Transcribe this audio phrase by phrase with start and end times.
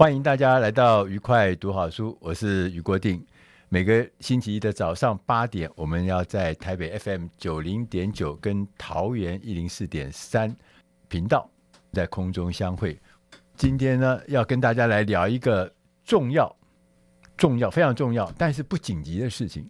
[0.00, 3.22] 欢迎大家来到愉快读好书，我是俞国定。
[3.68, 10.56] 每个星期一的早上八点，我们要在台北 FM 九零点九跟桃园一零四点三
[11.08, 11.46] 频道
[11.92, 12.98] 在空中相会。
[13.56, 15.70] 今天呢，要跟大家来聊一个
[16.02, 16.56] 重要、
[17.36, 19.68] 重要、非常重要，但是不紧急的事情。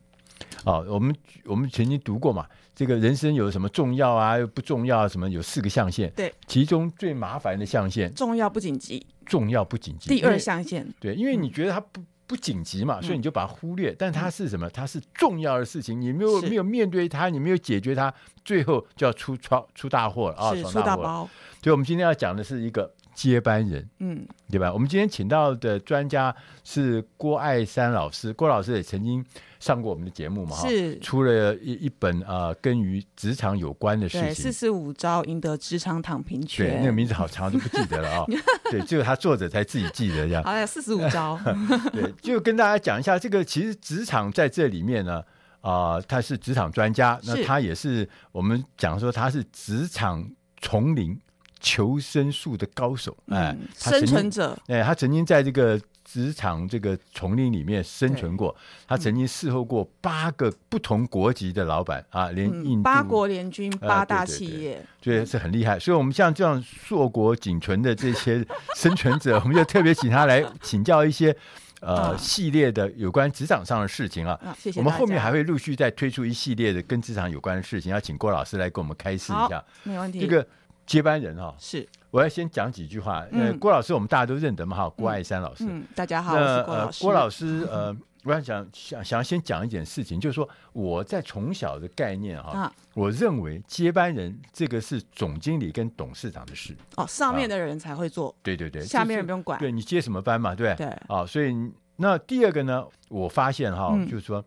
[0.64, 1.12] 啊，我们
[1.44, 6.08] 我们曾经读过嘛，这个人生有什么重要啊，又不重要，什么有四个象限。
[6.12, 9.04] 对，其中最麻烦的象限，重要不紧急。
[9.30, 10.10] 重要不紧急。
[10.10, 10.86] 第二象限。
[10.98, 13.94] 对，因为你觉得它不不紧急嘛，所以你就把它忽略。
[13.98, 14.68] 但它是什么？
[14.68, 18.12] 它是重要的事情，你没有没有面对它，你没有解决它，
[18.44, 20.52] 最后就要出出出大祸了啊！
[20.62, 21.28] 出大包。
[21.62, 22.92] 所以我们今天要讲的是一个。
[23.28, 24.72] 接班人，嗯，对吧？
[24.72, 26.34] 我们今天请到的专家
[26.64, 29.22] 是郭爱山老师，郭老师也曾经
[29.58, 38.26] 上过我们的节目嘛，是出了一一本啊、呃，跟于职场有关的事情，四十五招赢得职场躺平权，对，那个名字好长，就不记得了啊、哦。
[38.72, 40.42] 对，只有他作者才自己记得这样。
[40.42, 41.38] 好，四十五招，
[41.92, 45.22] 对，就跟大家讲一下，这个其实职场在这里面呢，
[45.60, 50.26] 啊、呃，他是职场专家，那他也是我们讲说他是职场
[50.62, 51.20] 丛林。
[51.60, 58.56] 求生术的高手，哎、嗯，生存者，哎，他曾经在这个职场这个丛林里面生存过，
[58.88, 65.78] 他曾经伺候过八个不同国籍的老板啊，连印、嗯、八国联军八大企业，所以是很厉害。
[65.78, 68.44] 所以，我们像这样硕果仅存的这些
[68.74, 71.36] 生存者，我们就特别请他来请教一些
[71.80, 74.32] 呃系列的有关职场上的事情啊。
[74.42, 74.80] 啊谢谢。
[74.80, 79.62] 我们后面还会陆续再推出一系列的跟职场有关的事情，要请郭老师来给我们开示一下。
[79.82, 80.18] 没问题。
[80.20, 80.44] 这个。
[80.90, 83.20] 接班人哈、哦，是我要先讲几句话。
[83.30, 85.64] 呃、嗯，郭老师我们大家都认得嘛哈，郭爱山老师。
[85.68, 86.98] 嗯，大家好，我是郭老师。
[86.98, 96.76] 呃、郭老师，呃，我想想想想要先讲一件事情，就是说我在从小的概念哈、啊，我认为接班人这个是总经理跟董事长的事。
[96.96, 98.34] 哦，上面的人才会做。
[98.42, 99.56] 对对对，下面人不用管。
[99.60, 100.88] 对你接什么班嘛，对对。
[101.06, 101.54] 啊，所以
[101.94, 104.44] 那第二个呢，我发现哈、嗯，就是说。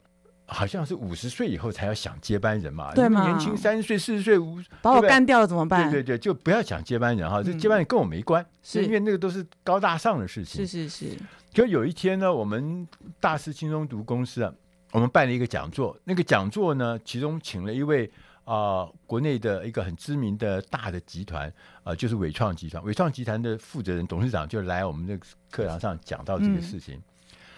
[0.53, 3.27] 好像是五十岁以后才要想接班人嘛，对吗？
[3.27, 5.89] 年轻三十岁、四十岁五把我干掉了怎么办？
[5.89, 10.65] 对对对，就不要想接班人哈，这、嗯、接班人跟我没关，是因为那个都是高大上的事情。
[10.65, 11.17] 是是是。
[11.51, 12.87] 就有一天呢，我们
[13.19, 14.53] 大师轻松读公司啊，
[14.91, 18.05] 我们办了一个讲座，那个讲座呢，其中请了一位
[18.43, 21.47] 啊、呃，国内的一个很知名的大的集团
[21.77, 25.17] 啊、呃，就是伟创集团，伟创集团的负责人、董事长就来我们的
[25.49, 27.03] 课堂上讲到这个事情，嗯、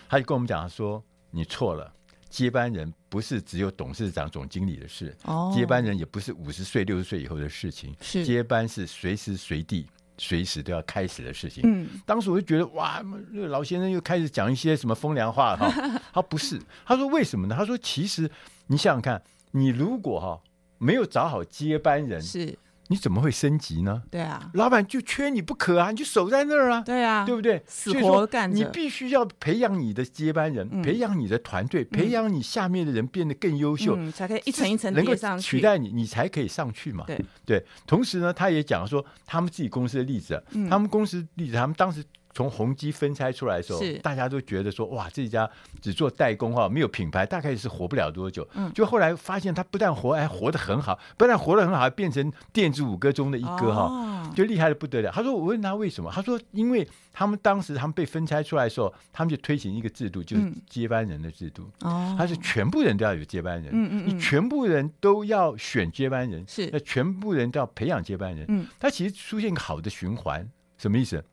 [0.08, 1.92] 他就跟我们讲说：“你错了。”
[2.36, 7.96] 接班人不是只有董事长、总经理的事，哦、接班人也不是五十岁、六十岁以后的事情。
[8.02, 9.88] 是接班是随时随地、
[10.18, 11.64] 随时都要开始的事情。
[11.66, 13.02] 嗯，当时我就觉得哇，
[13.32, 15.72] 那个老先生又开始讲一些什么风凉话哈。
[16.12, 17.56] 他不是，他说为什么呢？
[17.58, 18.30] 他说其实
[18.68, 20.38] 你想想看，你如果哈
[20.78, 22.58] 没有找好接班人是。
[22.88, 24.04] 你怎么会升级呢？
[24.12, 26.82] 对啊，老板就缺你不可啊，你就守在那儿啊。
[26.82, 27.64] 对啊，对不对？
[27.66, 28.54] 死活干。
[28.54, 37.04] 你必须要培养你的接班人，嗯、培养你的团队、嗯，培养你下面的人变得更优秀，嗯、才可以一层一层能够取代你，你才可以上去嘛。
[37.08, 37.66] 对对。
[37.88, 42.04] 同时呢，他也讲说他们自己公司的例子，嗯、他们公司例子，他们当时。
[42.36, 45.50] 从宏基分拆出来的时候，大家都觉得说，哇，这家
[45.82, 48.46] 只做代工哈，没有品牌，大概是活不了多久。
[48.56, 55.10] 嗯，就后来发现他不但活，还活得很好，不但活得很好，还变成电子五哥中的一哥哈、哦，就厉害的不得了。
[55.14, 61.64] 他说，我问他为什么，他说，因为他们当时他们被分拆出来的时候，他们就推行一个制度，就是接班人的制度。
[61.84, 68.46] 哦、嗯，他是全部人都要有接班人，嗯嗯，你全部人都要选接班人，是，那全部人都要培养接班人。
[68.50, 70.46] 嗯，他其实出现一个好的循环，
[70.78, 71.24] 什么意思？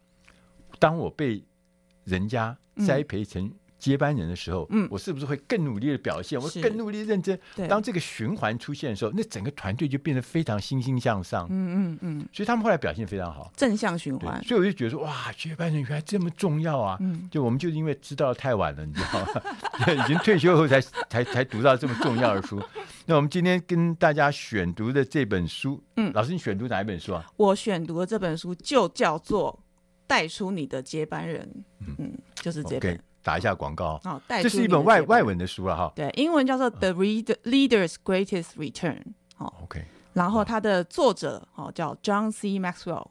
[0.83, 1.41] 当我被
[2.03, 3.49] 人家栽培成
[3.79, 6.41] 接班人的时候，嗯，我是不是会更努力的表现？
[6.41, 7.39] 我更努力认真。
[7.55, 11.47] 对当这个循环出现的时候，那整个团队就变得非常欣欣向上。
[11.51, 11.53] 嗯
[11.93, 14.43] 嗯嗯，所以他们后来表现非常好，正向循环。
[14.43, 16.97] 所以我就觉得说，哇，接班人原来这么重要啊！
[17.01, 19.95] 嗯，就我们就是因为知道的太晚了，你知道吗？
[20.05, 22.61] 已经退休后才才才读到这么重要的书。
[23.07, 27.25] 那我们今天跟大家选读的这本书，嗯，老师，你选读哪一本书啊？
[27.37, 29.53] 我选读的这本书就叫做
[30.13, 31.49] 《带出你的接班人》，
[31.97, 32.79] 嗯，就是这
[33.23, 33.99] 打一下广告。
[34.05, 35.91] 哦，带出这是一本外外文的书了哈。
[35.97, 38.99] 对，英文叫做《The Reader Leader's Greatest Return》。
[39.35, 39.83] 好，OK，
[40.13, 42.61] 然后它的作者哦叫 John C.
[42.61, 43.09] Maxwell。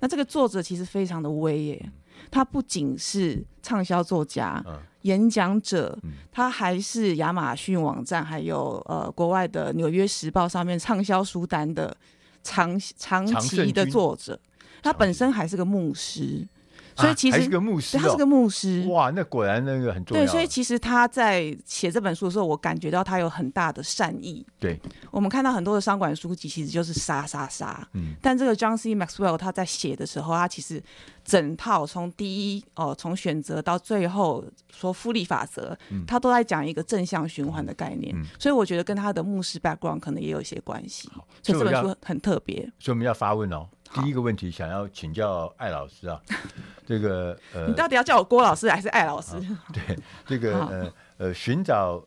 [0.00, 1.92] 那这个作者其实非常的威耶，
[2.30, 11.96] 他不仅是畅销作家、嗯演讲者嗯，他还是亚马逊网站还有呃国外的《纽约时报》上面畅销书单的
[12.44, 14.38] 长长期的作者。
[14.82, 16.46] 他本身还是个牧师。
[16.94, 18.86] 所以其实、啊、还是个牧师、哦，他是个牧师。
[18.86, 20.22] 哇，那果然那个很重要。
[20.22, 24.44] 对，所以其实他在写这本书的时候，我感觉到他有很大的善意。
[24.60, 24.78] 对，
[25.10, 27.88] 我们看到很多的商管书籍，其实就是杀杀杀。
[27.94, 28.94] 嗯，但这个 John C.
[28.94, 30.82] Maxwell 他在写的时候，他其实
[31.24, 38.14] 整套从第一哦，从选择到最后说复利法则，嗯、他都在讲一个正向循环的概念。
[38.14, 41.08] 嗯、所以我觉得跟他的牧师 background 可能也有一些关系。
[41.42, 42.70] 所以这本书很特别。
[42.78, 43.66] 所以我们要发问哦。
[43.94, 46.20] 第一个问题想要请教艾老师啊，
[46.86, 49.32] 这个呃，你到底要叫我郭老师还是艾老师？
[49.72, 52.02] 对， 这个呃呃，寻找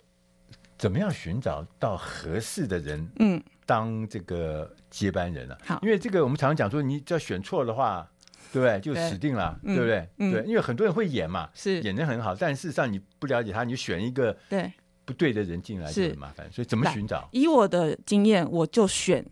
[0.78, 5.58] 怎么样寻找到合适的人，嗯，当这个接班人啊？
[5.66, 8.10] 好，因为这个我们常常讲说，你只要选错的话，
[8.52, 8.80] 对不对？
[8.80, 10.10] 就死定了，对不对？
[10.18, 14.72] 对，因为很多人会演嘛，是演的很好，但事实上你不了解他，你就选一个对
[15.06, 16.52] 不对的人进来就很麻烦。
[16.52, 17.30] 所以怎么寻找？
[17.32, 19.24] 以我的经验，我就选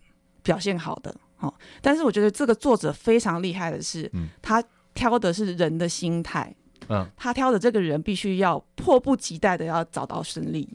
[0.42, 1.14] 表现好的。
[1.44, 4.62] 哦，但是我觉得这个作者非常厉害的是，嗯，他
[4.94, 6.54] 挑的是人的心态，
[6.88, 10.68] 嗯，他挑的这个人必须要迫不及待的要找到胜利，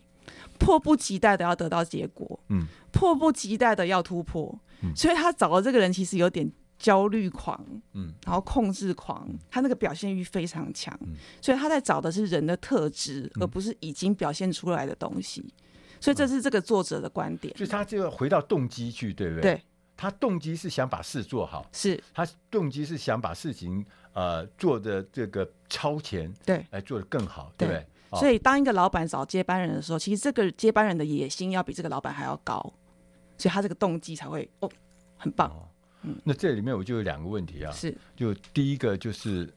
[0.57, 7.59] 迫不及待的要得到结果，嗯，迫不及待的要突破，嗯，所以他找的这个人其实有点焦虑狂，
[7.93, 15.53] 嗯，然后控制狂，他那个表现欲非常强，嗯，所以他在找的是人的特质，而不是已经表现出来的东西，
[15.99, 19.41] 所以这是这个作者的观点，所以他就要回到动机去，对不对？
[19.41, 19.61] 对。
[20.01, 27.85] 他动机是想把事做好，是他动机是想把事情呃做的这个超前，对，来做的更好，对不对？
[28.11, 32.61] 对，所以当一个老板找接班人的时候，其实这个接班人的野心要比这个老板还要高，
[33.37, 34.71] 所以他这个动机才会哦
[35.17, 35.49] 很棒。
[35.49, 35.67] 哦、
[36.03, 39.53] 嗯，那这里面我就有两个问题啊，是，就第一个就是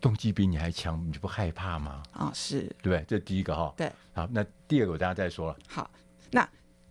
[0.00, 2.02] 动机比你还强，你就不害怕吗？
[2.12, 3.04] 啊、哦，是对不对？
[3.06, 5.56] 这第一个哈、哦，对，好，那第二个我大家再说了。
[5.68, 5.97] 好，那。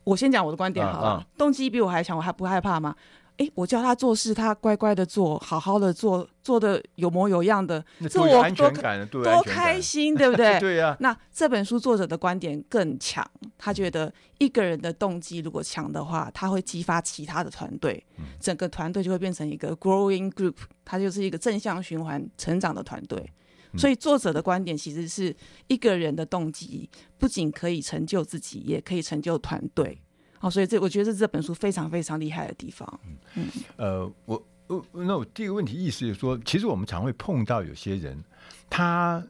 [0.07, 2.95] 我先讲我的观点好了，啊啊、动机比我还强，我还不害怕吗？
[3.35, 10.57] 哎，我叫他做事，他乖乖的做，好好的做，做的有模有样的，这我安全感多多开心，对不对？
[10.61, 10.97] 对呀、啊。
[11.01, 13.23] 那这本书作者的观点更强，
[13.57, 18.01] 他觉得一个人的动机如果强的话，他会激发其他的团队，
[18.39, 20.55] 整个团队就会变成一个 growing group，
[20.85, 23.29] 它就是一个正向循环成长的团队。
[23.77, 25.35] 所以作者的观点其实是
[25.67, 30.01] 一个人的动机不仅可以成就自己，也可以成就团队。
[30.39, 32.99] 哦，所以这我觉得这是这本书非常非常厉害的地方。
[33.33, 33.47] 嗯，
[33.77, 38.23] 呃，我我那我第一个问题意思就是说，其实我们常会碰到有些人，
[38.69, 39.25] 他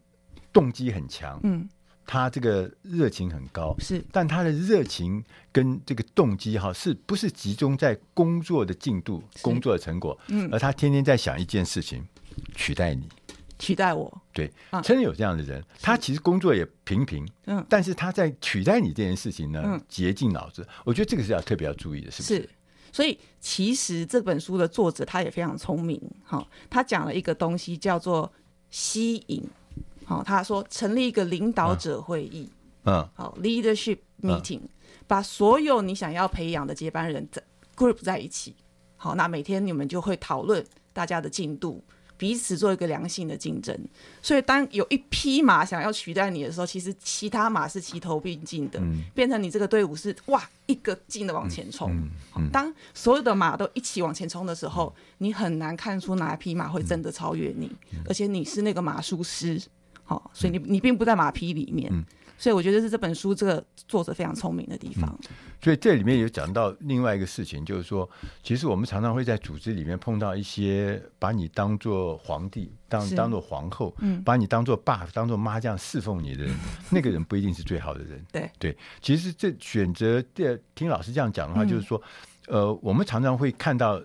[0.52, 1.68] 动机很强，嗯，
[2.06, 10.20] 他这个热情很高，是，但他的热情跟这个动机哈，是不是集中在工作的进度、工作的成果？
[10.28, 12.06] 嗯，而他天天在想一件事情，
[12.54, 13.08] 取代你。
[13.60, 14.52] 取代我，对，
[14.84, 20.64] 真的有这样的人，他其实工作也平平，嗯，但是他在取代你这件事情呢，竭尽脑汁。
[20.86, 22.36] 我觉得这个是要特别要注意的，是不是？
[22.36, 22.50] 是，
[22.92, 28.32] 所以其实这本书的作者他也非常聪明，哈，他讲了一个东西叫做
[28.70, 29.44] 吸引，
[30.06, 32.52] 好，他说成立一个领导者会议，
[32.84, 34.62] 嗯，好，leadership meeting，
[35.08, 37.42] 把所有你想要培养的接班人在
[37.76, 38.56] group 在一起，
[38.96, 41.84] 好，那每天你们就会讨论大家的进度。
[42.18, 43.78] 彼此做一个良性的竞争，
[44.22, 52.10] 所以当有一匹马想要取代你的时候，其实其他马是齐头并进的，嗯、变成你这个队伍是哇一个劲的往前冲。
[52.52, 59.62] 当所有的马都一起往前冲的时候，嗯、你很难看出哪一匹马会真的超越你，嗯、而且你是那个马术师，
[60.04, 61.90] 好、哦，所以你你并不在马匹里面。
[61.94, 62.04] 嗯
[62.38, 65.10] 所以我觉得是这本书这个作者非常聪明的地方。
[65.24, 68.08] 嗯、所以这里面有讲到另外一个事情，就是说，
[68.44, 76.58] 其实我们常常会在组织里面碰到一些把你当做皇帝、当当做皇后、嗯、把你当做爸、当做妈这样侍奉你的人，嗯、
[76.92, 78.24] 那个人不一定是最好的人。
[78.32, 82.02] 对对，其实这选择这听老师这样讲的话，就是说，
[82.48, 84.02] 呃，我们常常会看到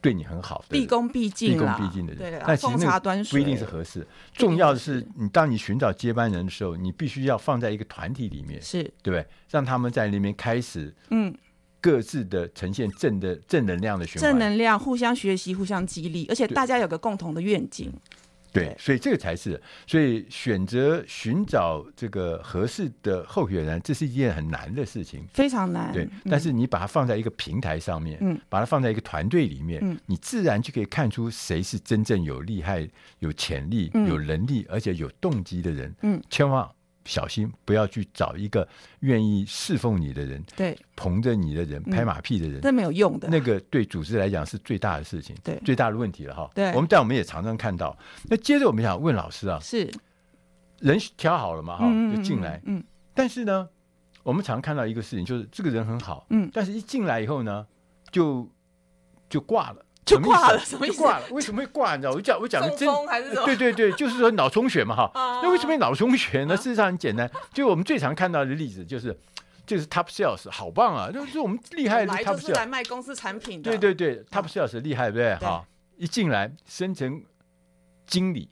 [0.00, 2.32] 对你很好，毕恭毕敬，毕恭毕敬的人。
[2.32, 4.06] 对，但其实那不一定是合适。
[4.32, 9.26] 重要的是，你当你寻找接班人的时候，你必须要放在一个团体里面，是对不对？
[9.50, 11.34] 让他们在里面开始，嗯，
[11.80, 17.92] 各自的呈现正的正能量的循环，正能量，互相学习，互相激励，而且大家有个共同的愿景。
[18.52, 25.92] 对，所以这个才是，所以选择寻找这个合适的候选人，这是一件很难的事情，非常难。
[25.92, 32.88] 对，但是你把它放在一个平台上面，嗯，把它放在一个团队里面，嗯，你自然就可以看出谁是真正有厉害、
[33.20, 36.68] 有潜力、有能力，而且有动机的人，嗯，千万。
[37.04, 38.66] 小心，不要去找一个
[39.00, 43.28] 愿意侍奉你的人，对，捧着你的人，拍马屁的人，那、嗯、没有用的。
[43.28, 46.50] 那个对组织来讲是最大的事情，对，最大的问题了哈。
[46.54, 47.96] 对，我们但我们也常常看到。
[48.24, 49.90] 那接着我们想问老师啊，是
[50.78, 52.82] 人挑好了嘛哈，就进来，嗯，
[53.14, 53.68] 但是呢，
[54.22, 57.66] 我们常看到一个事情，就是这个人很好，嗯，但是一进来以后呢，
[58.10, 58.48] 就
[59.28, 59.84] 就挂了。
[60.10, 60.98] 就挂了，什么意思？
[61.02, 61.94] 挂了，为什么会挂？
[61.94, 62.12] 你知道？
[62.12, 62.88] 我讲我讲的真，
[63.44, 65.10] 对对对，就是说脑充血嘛哈。
[65.42, 66.56] 那为什么脑充血呢？
[66.56, 69.16] 事实上很简单，就我们最常看到的例子就是，
[69.66, 73.70] 就是 top sales 好棒啊，就是我们厉害的 top sales 来卖公司产品的。
[73.70, 75.48] 对对对，top sales 厉害，对不对？
[75.48, 75.64] 哈，
[75.96, 77.22] 一进来升成
[78.06, 78.50] 经理，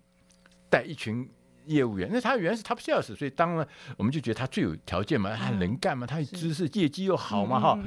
[0.71, 1.29] 带一群
[1.67, 7.79] 业务员，那他原来是 top sales，所以当然我们就觉得他最有条件嘛，他能干嘛，他有知识，业绩又好嘛哈，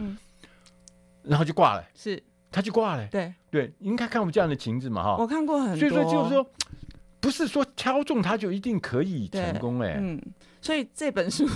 [1.23, 1.85] 然后就挂了。
[1.95, 2.21] 是。
[2.51, 5.15] 他就挂了，对对，应该看过这样的情节嘛哈。
[5.17, 6.45] 我看过很多，所以说就是说，
[7.19, 9.97] 不是说挑中他就一定可以成功哎。
[9.99, 10.21] 嗯，
[10.61, 11.47] 所以这本书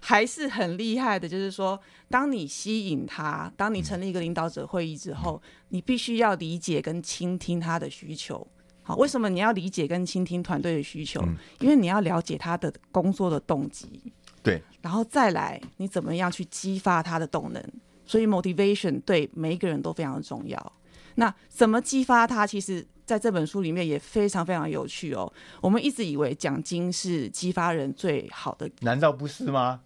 [0.00, 1.80] 还是很厉害的，就是说，
[2.10, 8.46] 当你吸引他，当你成立一个领导者会议之后，嗯、你必须要理解跟倾听他的需求。
[8.82, 11.22] 好，为什么你要理解跟倾听团队的需求？
[11.22, 14.02] 嗯、因为你要了解他的工作的动机。
[14.42, 17.64] 对，然后再来，你怎么样去激发他的动能？
[18.12, 20.72] 所以 motivation 对每一个人都非常的重要。
[21.14, 22.46] 那怎么激发他？
[22.46, 25.32] 其实在这本书里面也非常非常有趣哦。
[25.62, 29.80] 我们一直以为奖金是激发人最好的，难道不是吗？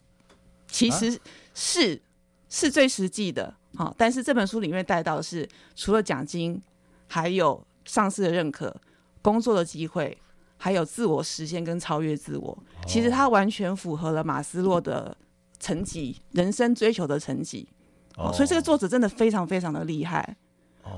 [0.66, 1.16] 其实
[1.54, 2.00] 是、啊、
[2.48, 3.54] 是最实际的。
[3.76, 6.60] 好，但是这本书里面带到的是，除了奖金，
[7.06, 8.74] 还有上司的认可、
[9.22, 10.18] 工作的机会，
[10.56, 12.58] 还有自我实现跟超越自我。
[12.88, 15.16] 其实它完全符合了马斯洛的
[15.60, 17.68] 层级，人生追求的层级。
[18.16, 20.36] 哦，所以这个作者真的非常非常的厉害。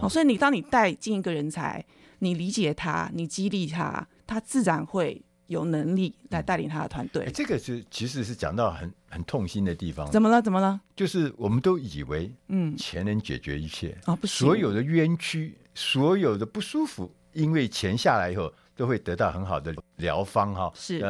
[0.00, 1.84] 哦，所以你当你带进一个人才，
[2.20, 7.30] 你理解他，你激励他，他自然会有能力来带领他的团队。
[7.32, 10.10] 这个是其实是讲到很很痛心的地方。
[10.10, 10.40] 怎么了？
[10.42, 10.80] 怎么了？
[10.94, 21.00] 就是我们都以为，嗯，钱能解决一切啊，不，所有的冤屈，所有的不舒服，因为钱下来以后都会得到很好的疗方哈，是，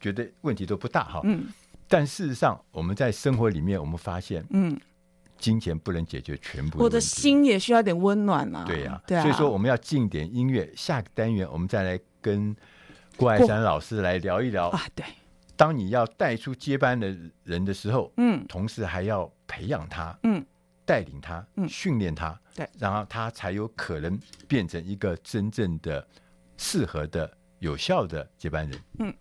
[0.00, 1.20] 觉得问题都不大哈。
[1.24, 1.44] 嗯，
[1.86, 4.80] 但事实上我们在生活里面，我们发现，嗯。
[5.42, 8.64] 金钱不能解决全部的，我的心也需要点温暖啊。
[8.64, 10.72] 对呀、啊，对啊，所以说我们要进点音乐。
[10.76, 12.54] 下个单元我们再来跟
[13.16, 14.80] 郭艾珊老师来聊一聊啊。
[14.94, 15.04] 对，
[15.56, 20.46] 当你要带出接班的人的时候，嗯，同时还要培养他，嗯，
[20.84, 26.06] 带领他，嗯，训练他，对，然后他才有可能变成一个真正的
[26.56, 28.80] 适合的、有效的接班人。
[29.00, 29.12] 嗯。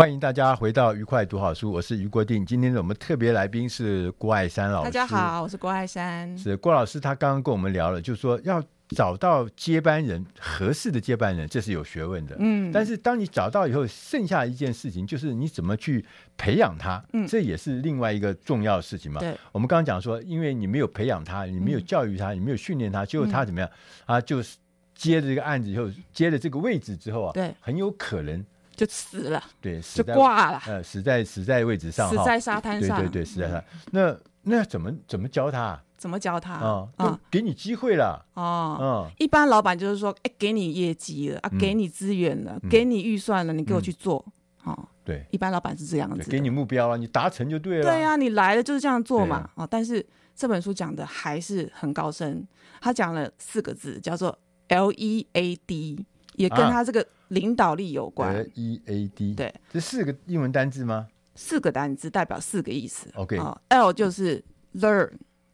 [0.00, 2.46] 欢迎大家回到愉快读好书，我是余国定。
[2.46, 4.84] 今天的我们特别来宾是郭爱山老师。
[4.86, 6.38] 大家好，我是郭爱山。
[6.38, 12.34] 是郭老师，他刚刚跟我们聊了，就是说要找到接班人，合适的接班人，这是有学问的。
[12.38, 16.02] 嗯，但是当你找到以后，剩下一件事情就是你怎么去
[16.38, 19.20] 培养他，嗯，这也是另外一个重要的事情嘛。
[19.20, 23.68] 对，我们刚刚讲说，因为你没有培养他，你没有教育他，嗯、你没有训练他，结果他怎么样？
[24.06, 24.56] 他、嗯、就是
[24.94, 28.42] 接了这个案子以后，接了这个位置之后啊，对，很有可能。
[28.80, 33.62] 就死了，对，就挂了，呃，死在死在位置上，死在沙滩上，对对对，死在。
[33.90, 35.78] 那那怎么怎么教他？
[35.98, 36.54] 怎么教他？
[36.54, 38.78] 啊啊，给你机会了哦。
[38.80, 44.24] 嗯，一般老板就是说，哎，给你业绩了啊，给你资源了，给你预算了，你给我去做。
[44.64, 47.82] 啊，对，一般老板是这样子，给你目标了，你达成就对了。
[47.82, 49.50] 对呀，你来了就是这样做嘛。
[49.56, 50.02] 啊，但是
[50.34, 52.48] 这本书讲的还是很高深，
[52.80, 56.06] 他讲了四个字，叫做 L E A D。
[56.36, 58.46] 也跟他这个领导力有关。
[58.54, 61.08] E A D，对，这四个英文单字吗？
[61.34, 63.08] 四个单字代表四个意思。
[63.14, 64.44] OK，好，L 就是
[64.74, 65.10] learn，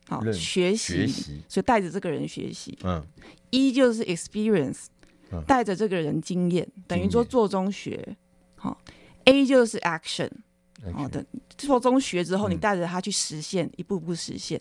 [0.09, 1.07] 好，学习，
[1.49, 2.79] 所以带着这个人学习。
[2.83, 3.05] 嗯。
[3.51, 4.87] E 就是 experience，
[5.47, 8.17] 带着这个人经验，等于说做中学。
[8.57, 8.81] 好
[9.25, 10.31] ，A 就是 action，
[10.93, 11.25] 好的，
[11.57, 14.61] 做中学之后，你带着他去实现，一步步实现。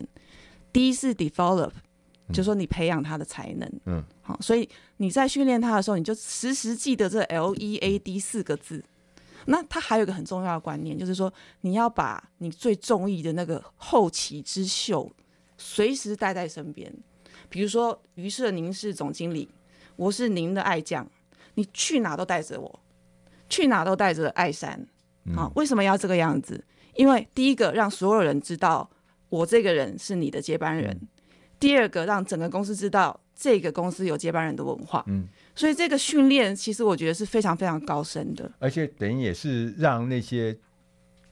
[0.72, 1.72] D 是 develop。
[2.32, 8.82] 就说你培养他的才能，嗯，好，所以你在训练他的时候，你就时时记得这 L E A D 四个字。
[9.48, 15.08] 那他还有一个很重要的观念，就是说你要把你最中意的那个后起之秀
[15.56, 16.92] 随时带在身边。
[17.48, 19.48] 比如说，于是您是总经理，
[19.94, 21.08] 我是您的爱将，
[21.54, 22.80] 你去哪都带着我，
[23.48, 24.84] 去哪都带着爱山。
[25.32, 26.64] 好，为什么要这个样子？
[26.96, 28.90] 因为第一个让所有人知道
[29.28, 31.00] 我这个人是你的接班人。
[31.58, 40.56] 第二个，让整个公司知道这个公司有接班人的文化，嗯，所以这个训练其实我觉得是非常非常高深的，而且等于也是让那些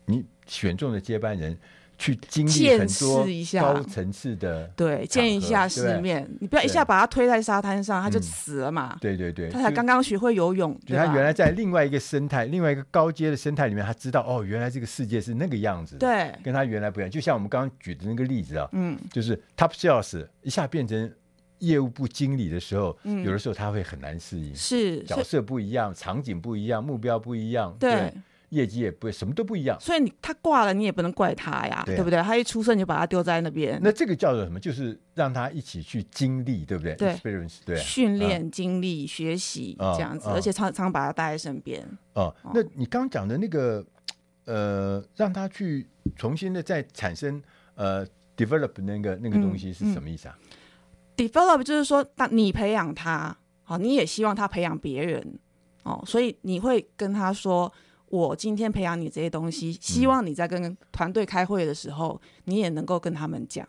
[0.06, 1.56] 你选中的接班人
[1.96, 3.26] 去经历很多
[3.60, 6.28] 高层次的，对，见一下世面。
[6.40, 8.96] 你不要一下把他推在沙滩上，他就死了嘛。
[9.00, 17.10] 对对对，他才刚刚学会游泳，对，他原来在另外一个生态，另外一个高阶的生态里面，他知道哦，原来这个世界是那个样子，对，跟他原来不一样。
[17.10, 21.10] 就像我们刚刚举的那个例子啊，嗯，就是 top sales 一下变成
[21.60, 28.12] 业务部经理的时候，有的时候他会很难适应，是角色不一样，场景不一样，目标不一样，对。
[28.50, 32.22] 业绩也不会，什么都不一样，所以你他挂了，你也不能怪他呀，对，啊、对不对？
[32.22, 34.60] 他一出生你就把他丢在那边，那这个叫做什么？
[34.60, 36.94] 就是让他一起去经历，对不对？
[36.94, 37.18] 对，
[37.64, 41.84] 对，训练、经历、学习这样子，而且常常把他带在身边。
[42.12, 43.84] 哦，那你刚讲的那个，
[44.44, 47.42] 呃，让他去重新的再产生
[47.74, 50.38] 呃 develop 那个那个东西是什么意思啊、
[51.16, 55.38] ？develop 就是说，当你培养他，好，你也希望他培养别人，
[55.82, 57.72] 哦，所以你会跟他说。
[58.10, 63.66] 我今天培养你这些东西，希望你在跟团队开会的时候，你也能够跟他们讲，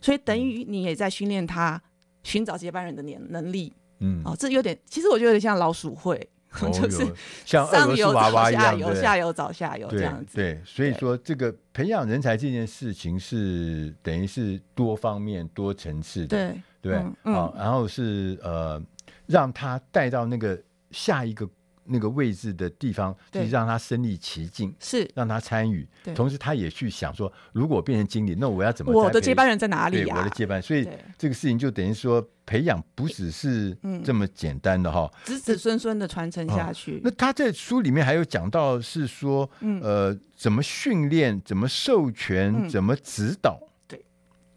[0.00, 1.80] 所以等于你也在训练他
[2.22, 3.72] 寻找接班人的能能力。
[4.00, 6.28] 嗯，哦，这有点，其实我觉得有点像老鼠会，
[6.72, 7.04] 就是
[7.44, 10.36] 像上游找下游，下游找下游这样子。
[10.36, 16.94] 对，所以说这个培养人才这件事情是等于是多方面、多层次的，对对，
[17.32, 18.80] 啊，然后是呃，
[19.26, 20.56] 让他带到那个
[20.92, 21.48] 下一个。
[21.88, 28.92] 那个位置的地方，就是让他身历其境，是让他参与，同时他也去想说，如果变成经理，那我要怎么？
[28.92, 30.16] 我的接班人在哪里呀？
[30.18, 37.00] 我的接班，所以这个事情就等于说，培养不只是这么简单的哈，子子孙孙的传承下去。
[37.02, 39.48] 那他在书里面还有讲到是说，
[39.82, 44.04] 呃，怎么训练，怎么授权，怎么指导，对，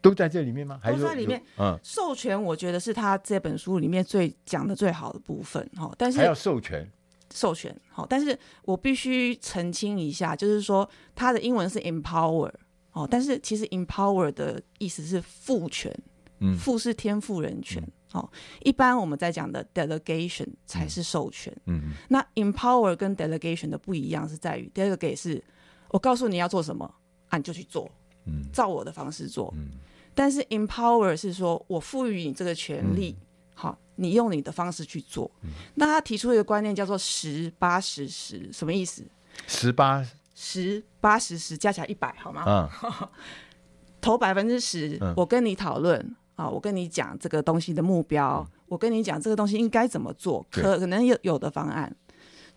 [0.01, 0.79] 都在这里面吗？
[0.81, 1.41] 还都在里面。
[1.57, 6.89] 嗯，授权我觉得是他这本书里面最讲的最好的部分哈，但是还要授权。
[7.33, 12.51] 授权好，但是我必须澄清一下，就是说它的英文是 empower
[12.91, 15.95] 哦，但是其实 empower 的意思是赋权，
[16.39, 18.29] 嗯，赋是天赋人权，哦，
[18.63, 25.43] 一般我们在讲的 delegation 才是授权，嗯，那 empower 跟 delegation 的不一样是在于 delegate 是
[25.89, 26.85] 我告诉你要做什么
[27.29, 27.89] 啊，你就去做，
[28.25, 29.71] 嗯，照我的方式做，嗯，
[30.13, 33.15] 但是 empower 是说我赋予你这个权利。
[33.53, 35.29] 好，你用你的方式去做。
[35.43, 39.05] 嗯、那他提出一个观念叫做十八十十，什么意思？
[39.47, 40.03] 十八
[40.35, 42.43] 十八十十加起来一百，好吗？
[42.47, 42.91] 嗯。
[44.01, 51.95] 投百分之十，我跟你讨论啊，我跟你讲这个东西的目标，嗯、我跟你讲这个东西应该怎么做，可可能有有的方案。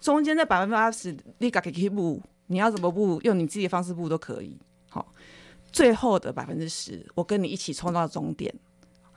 [0.01, 4.59] 中间的百分之八十，你自己布，你要怎么布，用你自己的方式布都可以。
[4.89, 5.13] 好，
[5.71, 8.55] 最后的百分之十，我跟你一起冲到终点。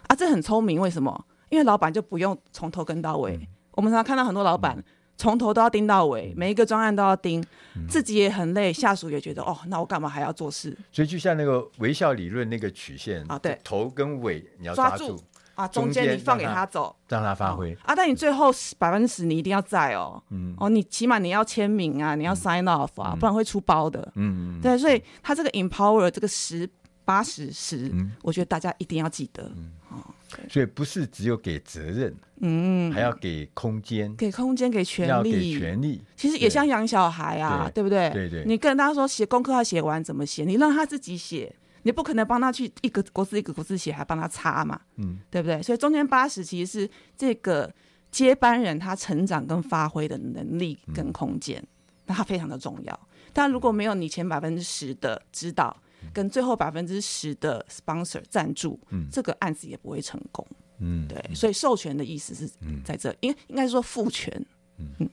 [0.07, 1.25] 啊，这很聪明，为什么？
[1.49, 3.35] 因为老板就不用从头跟到尾。
[3.37, 4.83] 嗯、我们常常看到很多老板
[5.17, 7.43] 从头都要盯到尾，每一个专案都要盯，
[7.89, 10.77] 自己也很累，下属也觉得哦，那我干嘛还要做事？
[10.91, 15.19] 所以就像那个微笑理论那个曲线啊，对，头跟尾你要抓住。
[15.55, 17.75] 啊，中间你放给他走，让他发挥。
[17.83, 17.95] 啊！
[17.95, 26.69] 但你最后百分之十你一定要在哦，嗯，哦，你起码你要签名啊，你要 sign off 啊，不然会出包的，嗯嗯，对，所以他这个 empower 这个十
[27.03, 29.49] 八十十，我觉得大家一定要记得，哦，
[30.49, 38.09] 所以不是只有给责任，嗯，还要给空间，给空间，给权利，给权利，其实也像养小孩啊，对不对？
[38.11, 41.53] 对对，你跟他说写功课要写完怎么写，你让他自己写。
[41.83, 45.63] 你不可能帮他去一个国字一个国字写，还帮他擦嘛，嗯，对不对？
[45.63, 47.73] 所以中间八十其实是这个
[48.11, 51.65] 接班人他成长跟发挥的能力跟空间，
[52.05, 53.07] 那他非常的重要。
[53.31, 55.77] 但如果没有你前百分之十的指导，
[56.13, 60.45] 跟最后百分之十的 sponsor 赞助，嗯，这个案子也不会成功，
[60.79, 61.35] 嗯，对。
[61.35, 62.49] 所以授权的意思是
[62.83, 64.45] 在这，应应该说赋权，
[64.77, 65.09] 嗯。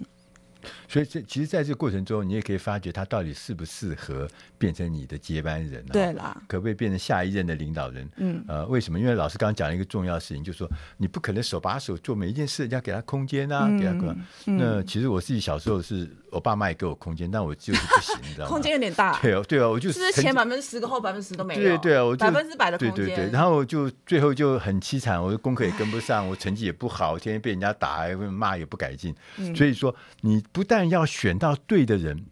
[0.88, 4.26] 所以这其实，在这个过程中，你也可以发觉他到底适不适合
[4.57, 8.09] 变成你的接班人，对啦，可不可以变成下一任的领导人？
[8.16, 8.98] 嗯，呃，为什么？
[8.98, 14.16] 因为老师刚刚讲了一个重要的事情，就是说你不可能手把手做每一件事，要给他空间啊，给他空。
[14.46, 18.49] 那其实我自己小时候是我爸妈也给我空间，但我就是不行，你知道吗？
[18.53, 19.18] 空间有点大。
[19.20, 21.61] 对哦，对哦，我就是前百分之十个，后百分之十都没有。
[21.61, 22.94] 对对啊，我百分之百的空间。
[22.94, 29.12] 对对对，然后就最后就很凄惨，我的功课也跟不上，我成绩也不好，天天被人家打，骂也不改进。
[29.57, 31.25] 所以说，你不但要选。
[31.25, 32.27] 选到对的人，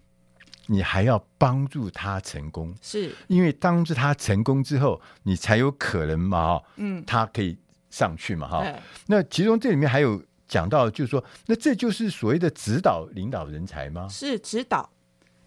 [0.67, 7.57] 你还要帮助他成功，是因为当着他成功之后，你才有可能嘛，嗯，他可以
[7.88, 8.62] 上去嘛，哈。
[9.07, 14.07] 那其中这里面还有讲到，就是说，那这就是所谓的指导领导人才吗？
[14.11, 14.91] 是指导。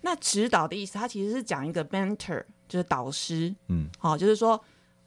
[0.02, 4.60] 那指导的意思，他其实是讲一个 mentor，就是导师，嗯，好，就是说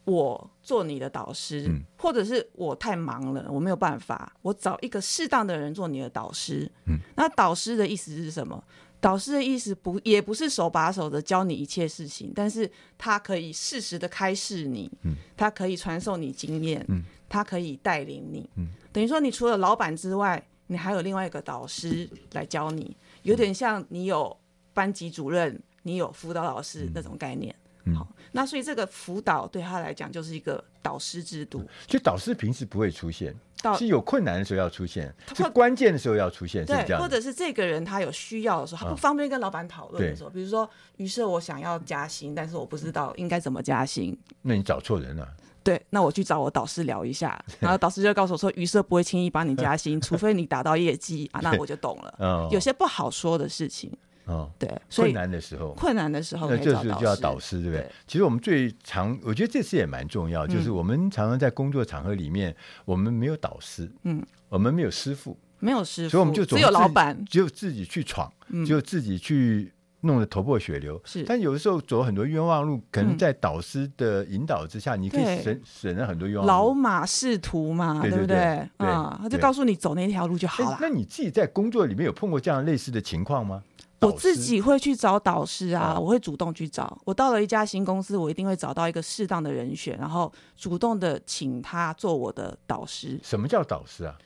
[0.05, 8.63] 我做你的导师，嗯，或者是我太忙了，我没有办法，我找一个适当的人做你的导师，嗯，那导师的意思是什么？
[9.01, 18.67] 导师的意思不也不是手把手的教你一切事情，但是他可以适时的开示你，嗯，他可以传授你经验，嗯，他可以带领你，嗯，
[18.99, 24.37] 等于说你除了老板之外，你还有另外一个导师来教你，有点像你有。
[24.75, 27.53] 班级主任，你有辅导老师那种概念，
[27.87, 31.59] 嗯、好，那所以这个辅导对他来讲就是一个导师制度。
[31.89, 37.03] 所以导师平时不会出现，导是有困难的时候要出现，是关键的时候要出现，对，是这样。
[37.03, 44.17] 或者是这个人他有需要的时候，他不方便跟老板讨论的时候，嗯、比如说，于是我想要加薪，但是我不知道应该怎么加薪。
[44.43, 45.29] 那你找错人了。
[45.63, 51.29] 对，那我去找我导师聊一下， 然后导师就告诉我说，于社不会轻易帮你加薪， 除非你达到业绩。
[51.33, 52.15] 啊，那我就懂了。
[52.19, 53.93] 嗯、 有些不好说的事情。
[54.25, 57.81] 哦，对，困难的时候，困难的时候，那就是叫导师，对不对？
[57.81, 68.31] 对，其实我们最常，我觉得这次也蛮重要，就是我们常常在工作场合里面，我们没有导师，嗯，我们没有师傅，没有师傅，所以我们就只有老板，只有自己去闯，
[68.67, 71.01] 只有自己去弄得头破血流。
[71.05, 76.49] 是，但有的时候走很多冤枉路，可能在导师的引导之下，你可以省省了很多冤枉路。
[76.49, 78.69] 老马仕途嘛，对不对？
[78.77, 80.79] 啊，他就告诉你走那条路就好了。
[80.81, 83.63] 那你自己在工作里面有碰过这样类似的情况吗？
[84.01, 86.97] 我自己会去找导师啊，哦、我会主动去找。
[87.05, 93.19] 我到了一家新公司，我一定会找到一个适当的人选，然后主动的请他做我的导师。
[93.25, 94.17] 什么叫导师啊？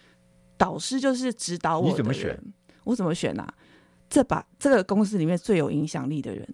[0.59, 1.89] 导师就是指导我。
[1.89, 2.39] 你怎么选？
[2.85, 3.55] 我怎么选啊？
[4.13, 6.47] 这把这个公司里面最有影响力的人。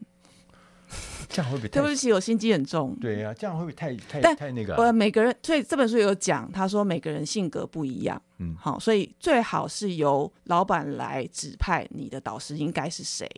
[1.28, 1.68] 这样会不会？
[1.68, 2.96] 对不起，我心机很重。
[3.00, 4.84] 对呀、啊，这样会不会太太太那个、啊？
[4.84, 8.22] 呃，每个人，所以这本书有讲，他说每个人性格不一样。
[8.38, 13.28] 嗯，好，所以最好是由老板来指派你的导师应该是谁。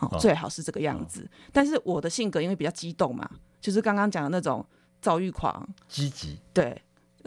[0.00, 1.22] 哦，哦最好是这个样子。
[1.22, 4.66] 哦、但是我的性格因为比较激动嘛，就是刚刚讲的那种
[5.00, 6.38] 躁郁狂，积极。
[6.52, 6.82] 对，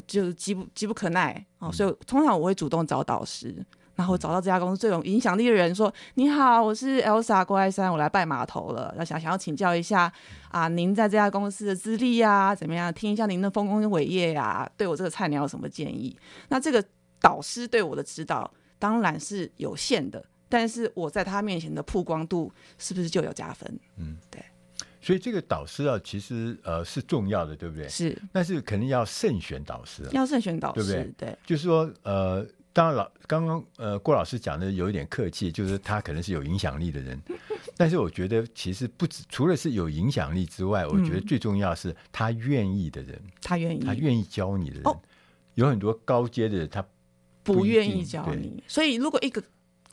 [0.05, 1.33] 就是急不急不可耐。
[1.57, 3.65] 哦，嗯、所以通常我会主动找导师。
[3.95, 8.93] 然后找到这家公司最有影响力的人，说：“你好，我是 Elsa 郭爱山，我来拜码头了。
[8.97, 10.11] 要想想要请教一下
[10.49, 12.91] 啊，您在这家公司的资历呀，怎么样？
[12.91, 16.17] 听一下您的丰功伟业呀，对我这个菜鸟有什么建议？
[16.49, 16.83] 那这个
[17.21, 23.79] 导师对我的指导当然是有限的，但是我在他面前的曝光度是不是就有加分？
[23.97, 24.43] 嗯，对。
[25.01, 27.87] 所以这个导师啊，其实呃是重要的，对不对？
[27.87, 31.27] 是，但是肯定要慎选导师，要慎选导师，对不对？
[31.27, 37.21] 对，就是说呃。”当然老刚刚呃郭老师讲的有一点客气，就是他可能是有影响力的人，
[37.77, 44.83] 但是我觉得其实不止除了是有影响力之外，我觉得最重要是他愿意的人，他愿意，他愿意教你的人，
[45.53, 46.83] 有很多高阶的人他
[47.43, 49.43] 不愿意教你，所以如果一个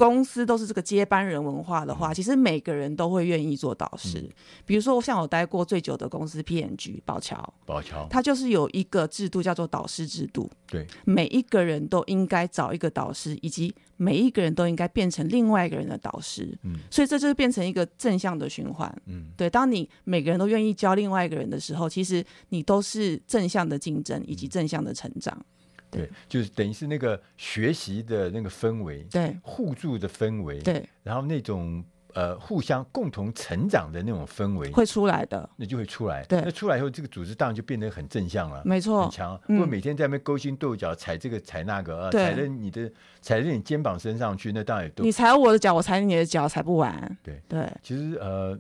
[0.01, 4.19] 公司都是这个接班人文化的话，其实每个人都会愿意做导师。
[4.21, 4.31] 嗯、
[4.65, 7.37] 比如说，像我待过最久的公司 PNG 宝桥，
[7.67, 10.51] 宝桥，它就是有一个制度叫做导师制度。
[10.67, 16.59] 对，每一个人都应该找一个导师，以及每一个人都应该变成另外一个人的导师。
[16.63, 18.91] 嗯，所以这就是变成一个正向的循环。
[19.05, 25.45] 嗯，对，当你每个人都愿意教另外一个人的时候，其实你都是正向的竞争以及正向的成长。
[25.91, 36.25] 对，就是等于是那个学习的那个氛围，对，互助的氛围，对，然后那种呃互相共同成长的那种氛围会出来的，那就会出来。
[36.25, 39.41] 对，那出来以后，这个组织当然就变得很正向了，没错，很强。
[39.47, 47.19] 如果每天在那边勾心斗角，踩这个踩那个，呃，踩在你的踩在你肩膀身上去，那当然也都你踩我的脚，我踩你的脚，踩不完。
[47.23, 47.41] 对。
[47.49, 48.59] 对，其实呃。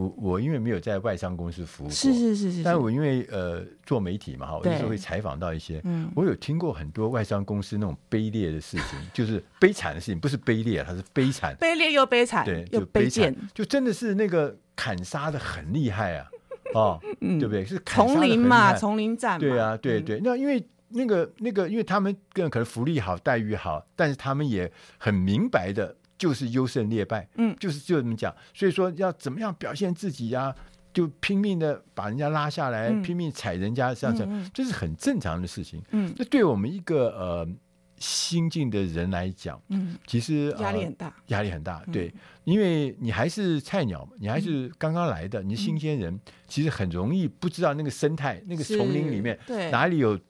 [0.00, 16.26] 我我因为没有在外商公司服务过，是是是是，但我因为呃做媒体嘛哈，我有时候会采访到一些，嗯，我有听过很多外商公司那种卑劣的事情，就是悲惨的事情，不是卑劣，它是悲惨，卑劣又悲惨，对，就卑贱，就真的是那个砍杀的很厉害啊，
[16.72, 17.62] 哦， 对不对？
[17.62, 25.94] 是丛林嘛，丛林战，对啊，对对，那因为那个那个，因为他们更可能福利好，待遇好，但是他们也很明白的。
[26.20, 28.34] 就是优胜劣败，嗯，就是就这么讲。
[28.52, 30.56] 所以说要怎么样表现自己呀、啊？
[30.92, 35.80] 就拼命的把人家拉下来，嗯、拼命踩人家这样子，嗯、这是很正常的事情。
[35.92, 37.48] 嗯，那对我们一个呃
[37.96, 41.82] 新进的人来讲，嗯，其实压力很大，压力很大。
[41.90, 42.12] 对，
[42.44, 49.38] 因为你还是菜鸟，你还是刚刚来的，你是新鲜人，嗯、其实很容易不知道那个生态，那个丛林里面
[49.70, 50.20] 哪里有。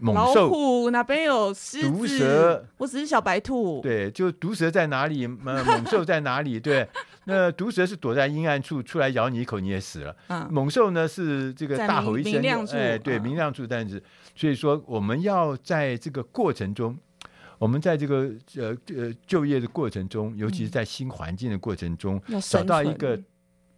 [0.00, 1.90] 猛兽，老虎哪边有狮子？
[1.90, 3.80] 毒蛇，我只是小白兔。
[3.82, 5.26] 对，就毒蛇在哪里？
[5.26, 5.54] 猛
[5.86, 6.58] 兽在哪里？
[6.58, 6.88] 对，
[7.24, 10.16] 那毒蛇是躲在阴暗处，出来咬你一口，你也死了。
[10.28, 14.02] 嗯，猛兽呢是这个大吼一声，哎，对，明亮处，但是
[14.34, 16.96] 所以说我们要在这个过程中，
[17.58, 23.20] 我们在这个呃呃就业的过程中，尤其是在新环境的过程中，找到一个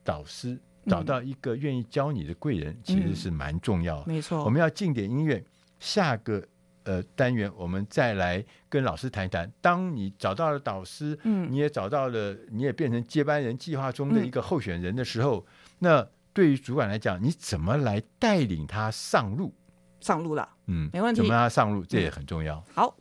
[0.05, 0.57] 导师，
[0.87, 4.05] 找到一个愿意教你的贵人，其实是蛮重要的。
[4.07, 5.43] 没错，我们要进点音乐。
[5.83, 6.47] 下个
[6.85, 9.53] 呃单元，我们再来跟老师谈一谈。
[9.61, 15.47] 当你找到了导师，嗯，你也找到了，你也变成接班人计划中的一个候选人的时候，嗯、
[15.81, 19.53] 那对于主管来讲，你怎么来带领他上路？
[20.01, 21.19] 上路了，嗯，没问题。
[21.19, 22.59] 怎么让他上路，这也很重要。
[22.69, 22.97] 嗯、好。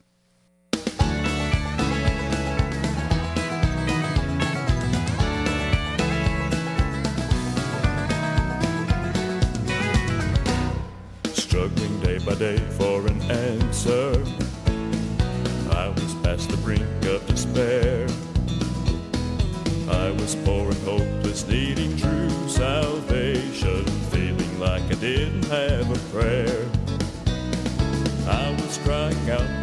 [12.26, 14.12] by day for an answer.
[15.72, 18.08] I was past the brink of despair.
[19.90, 26.66] I was poor and hopeless, needing true salvation, feeling like I didn't have a prayer.
[28.28, 29.61] I was crying out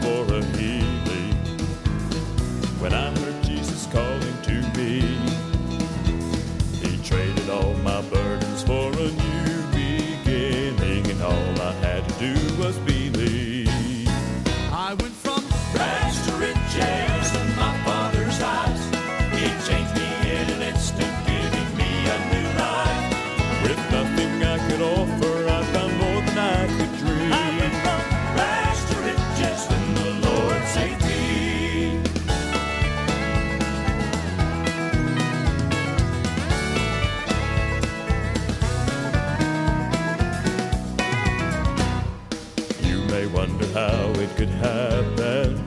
[12.19, 12.77] do was
[44.39, 45.67] could happen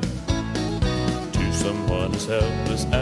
[1.34, 3.01] to someone as helpless as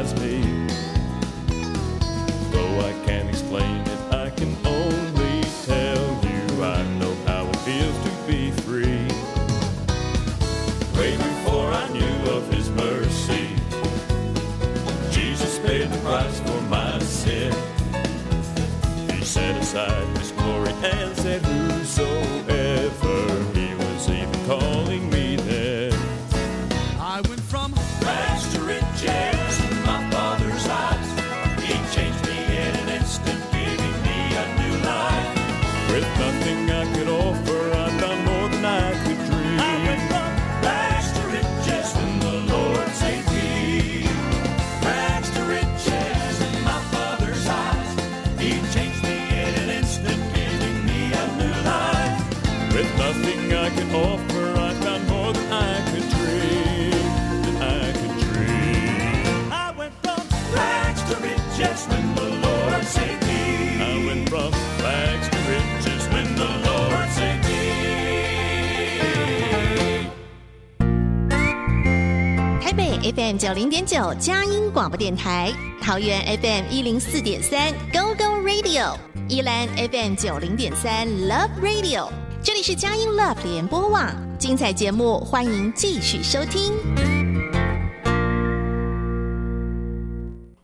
[73.39, 75.49] 九零点九佳音广播电台，
[75.81, 78.97] 桃园 FM 一零四点三 Go Go Radio，
[79.29, 82.09] 宜兰 FM 九零点三 Love Radio，
[82.43, 86.73] 这里是佳音 Love 联播网，精彩节目欢迎继续收听。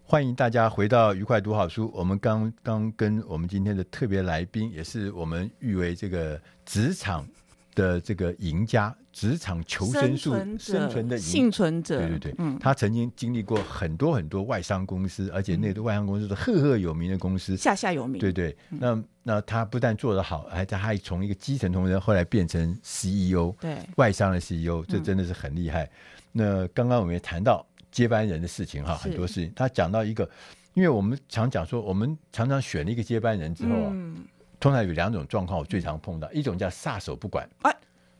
[0.03, 1.89] 欢迎大家回到愉快读好书。
[1.95, 7.25] 我们刚刚跟我们今天的特别来宾，也是我们誉为这个职场
[7.75, 8.95] 的这个赢家。
[9.15, 18.53] 职场求生术，生存的幸存者，对对对，嗯，他曾经经历过很多很多外商公司，而且那个外商公司是赫赫有名的公司，下下有名，对对。
[18.67, 25.89] 那那他不但做得好，还他还从一个基层同仁后来变成 CEO，对，外商的 CEO，这真的是很厉害。
[26.33, 30.29] 那刚刚我们也谈到接班人的事情哈，很多事情，他讲到一个，
[30.73, 33.93] 因为我们常讲说，我们常常选了一个接班人之后啊，
[34.65, 37.71] 通常有两种状况，我最常碰到，一种叫撒手不管，哎。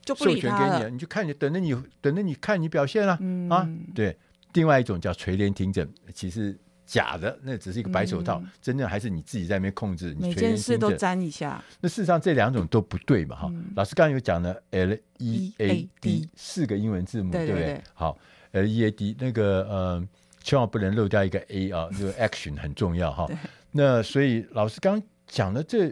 [0.05, 3.17] 授权给你，你就看你等着你等着你看你表现了、
[3.49, 3.67] 啊！
[3.95, 4.15] 对，
[4.53, 6.55] 另外一种叫垂帘听政，其实
[6.85, 10.15] 假的，那只是一个白手套，嗯、真正还是你自己在那边控制。
[10.19, 11.59] 每件事都沾一下。
[11.81, 13.35] 那事实上这两种都不对嘛？
[13.35, 17.81] 哈、嗯，老师刚刚有讲了 L E A D 四个英文字母，对不对，对？
[17.95, 18.15] 好
[18.51, 20.07] ，L E A D 那个呃，
[20.43, 23.27] 千万不能漏掉一个 A 啊，这个 action 很重要哈。
[23.73, 25.91] 那所以老师刚刚讲的这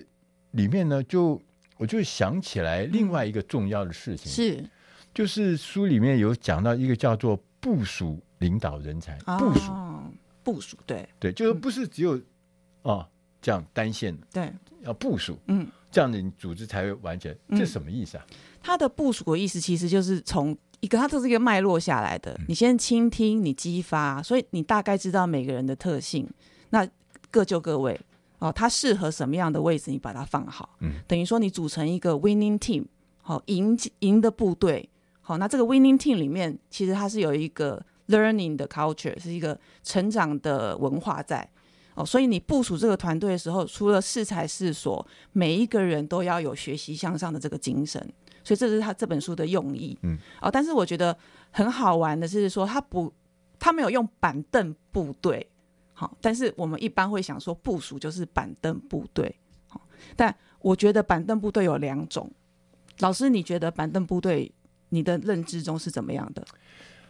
[0.53, 1.39] 里面呢，就。
[1.75, 4.63] 我就想起来另外一个重要的事情，是，
[5.13, 9.71] 就是书里面有讲到一个叫做部署领导人才，部署，
[10.43, 12.21] 部署，对对，就是不是只有
[12.83, 13.05] 哦
[13.41, 18.25] 这样单线的，对，要部署，嗯，这样的组织才会完成，这什么意思啊？
[18.61, 26.29] 他的部署的意思其实就是从一个，它这是一个脉络下来的，你先倾听，你激发，所以你大概知道每个人的特性，
[26.69, 26.87] 那
[27.31, 27.99] 各就各位。
[28.43, 29.89] 哦，它适合什么样的位置？
[29.89, 32.83] 你把它放好，嗯，等于说你组成一个 winning team，
[33.21, 34.89] 好，赢赢的部队，
[35.21, 41.49] 好，那这个 winning team 里面，其实它是有一个 learning 的 culture，是一个成长的文化在，
[41.95, 48.01] 哦，所以你部署这个团队的时候，除了适才适所，每一个人都要有学习向上的这个精神，
[48.43, 51.17] 所以这是他这本书的用意，嗯，哦，但是我觉得
[51.51, 53.13] 很好玩的是说，他不，
[53.57, 55.49] 他没有用板凳部队。
[56.03, 59.33] 好，但是我们一般会想说部署就是板凳部队，
[59.69, 59.79] 好，
[60.17, 62.29] 但我觉得板凳部队有两种。
[62.99, 64.51] 老师，你觉得板凳部队
[64.89, 66.43] 你的认知中是怎么样的？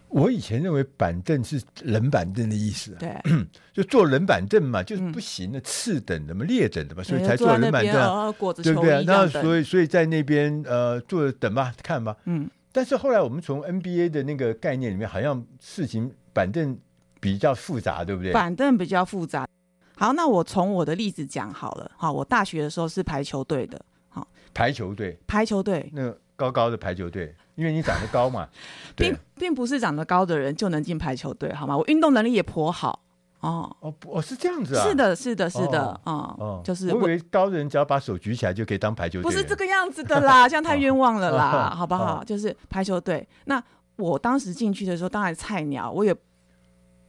[0.09, 3.19] 我以前认为板凳是冷板凳的意思，啊对，
[3.73, 9.03] 就坐冷板凳嘛，就是不行的，次等的嘛，劣等的嘛，所以才坐冷板凳，对不对？
[9.05, 12.47] 那所以所以在那边呃坐着等吧，看吧，嗯。
[12.71, 16.77] 但是后来我们从 NBA 的那个概念里面，好像事情板凳。
[17.23, 18.33] 比较复杂，对不对？
[18.33, 19.47] 板凳比较复杂。
[19.95, 21.89] 好，那我从我的例子讲好了。
[21.95, 23.79] 好，我大学的时候是排球队的。
[24.09, 28.49] 好，排球队，排球队，那高高的排球队，因为你长得高嘛，
[28.97, 31.77] 并并不是长得高的人就能进排球队，好吗？
[31.77, 32.99] 我运动能力也颇好。
[33.39, 34.83] 哦哦哦，是这样子啊？
[34.85, 42.21] 是的，是的，是的，哦，哦就是我以为高的人只要把手举起来就可以当排球队，不是这个样子的啦， 这样太冤枉了啦，哦、好不好？
[42.21, 43.25] 哦、就是排球队。
[43.45, 43.63] 那
[43.95, 46.13] 我当时进去的时候，当然菜鸟，我也。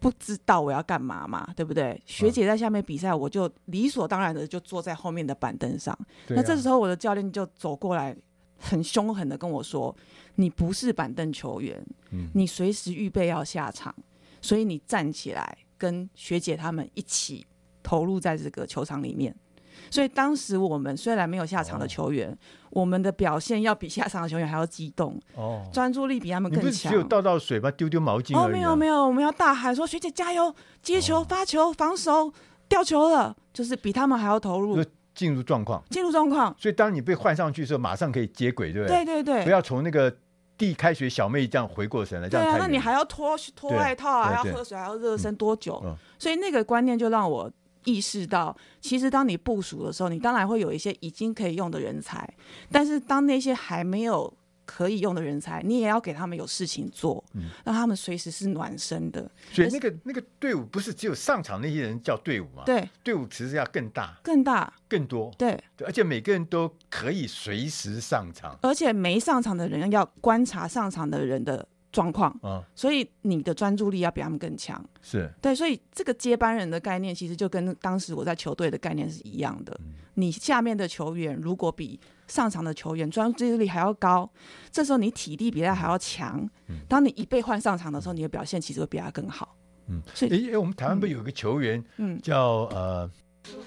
[0.05, 1.99] 不知道我要干嘛嘛，对不对？
[2.05, 5.99] 学姐在下面比赛，我就理所当然的就坐在后面的板凳上。
[6.29, 8.15] 那这时候我的教练就走过来，
[8.59, 9.97] 很凶狠的跟我说
[10.37, 11.83] ：“你不是板凳球员，
[12.35, 13.95] 你随时预备要下场，
[14.43, 17.47] 所以你站起来跟学姐他们一起
[17.83, 19.35] 投入在这个球场里面。”
[19.91, 22.37] 所以当时我们虽然没有下场的球员，哦、
[22.71, 26.91] 我们的表现要比下场的球员还要激动，哦，专注力比他们更强。
[26.91, 32.33] 只有倒倒水吧，丢丢毛巾、啊、哦，没有没有，我们要大喊说：“学姐加油，接球、发球、防守、
[32.69, 36.53] 吊球了。”就是比他们还要投入，进入状况，进入状况。
[36.59, 39.05] 所以当你被换上去的时候，马上可以接轨，对不对？
[39.05, 40.13] 对对对，不要从那个
[40.59, 42.29] 地开学小妹这样回过神来。
[42.29, 45.81] 对啊，那你还要脱脱外套啊，还要喝水，还要热身多久？
[46.19, 47.49] 所以那个观念就让我。
[47.85, 52.29] 意识到，其实当你部署的时候，你当然会有一些已经可以用的人才，
[52.71, 54.33] 但是当那些还没有
[54.65, 59.31] 可以用的人才，你也要给他们有事情做，嗯、让他们随时是暖身的。
[59.53, 62.63] 所以那个那个队伍不是只有上场那些人叫队伍吗？
[62.65, 65.31] 对，队伍其实要更大、更大、更多。
[65.37, 71.69] 对，对，而且每个人都可以随时上场，而且没上场的人要观察上场的人的。
[71.95, 79.73] 状况，嗯，所以你的专注力要比他们更强，是对，所以这个接班人的概念其实就跟当时我在球队的概念是一样的。
[79.85, 84.29] 嗯、你下面的球员如果比上场的球员专注力还要高，
[84.73, 86.45] 这时候你体力比他还要强。
[86.67, 89.55] 嗯、当你一被换上场的时候，你的表现其实会比他更好。
[89.87, 93.09] 嗯，所以，哎，我们台湾不是有个球员，嗯，叫呃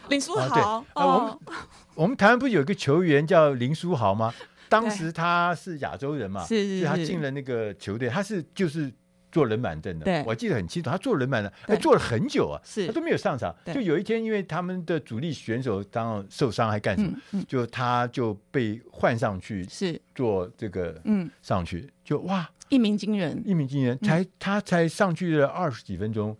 [0.10, 0.84] 林书豪？
[0.94, 1.58] 啊，我们
[1.96, 4.34] 我们台湾不是有一个球员叫林书豪吗？
[4.70, 8.92] 当时他是亚洲人嘛，所以他进了那个球队，他是就是
[9.32, 13.54] 坐冷板凳的，对，我记得很清楚，他坐冷板凳，哎，坐了很久啊，是，他都没有上场。
[13.66, 20.00] 就有一天，因为他们的主力选手当受伤还干什么，嗯嗯、就他就被换上去，是。
[20.16, 26.36] 做这个，嗯，上去就哇，一鸣惊人，一鸣惊人，才、嗯、他才上去了二十几分钟，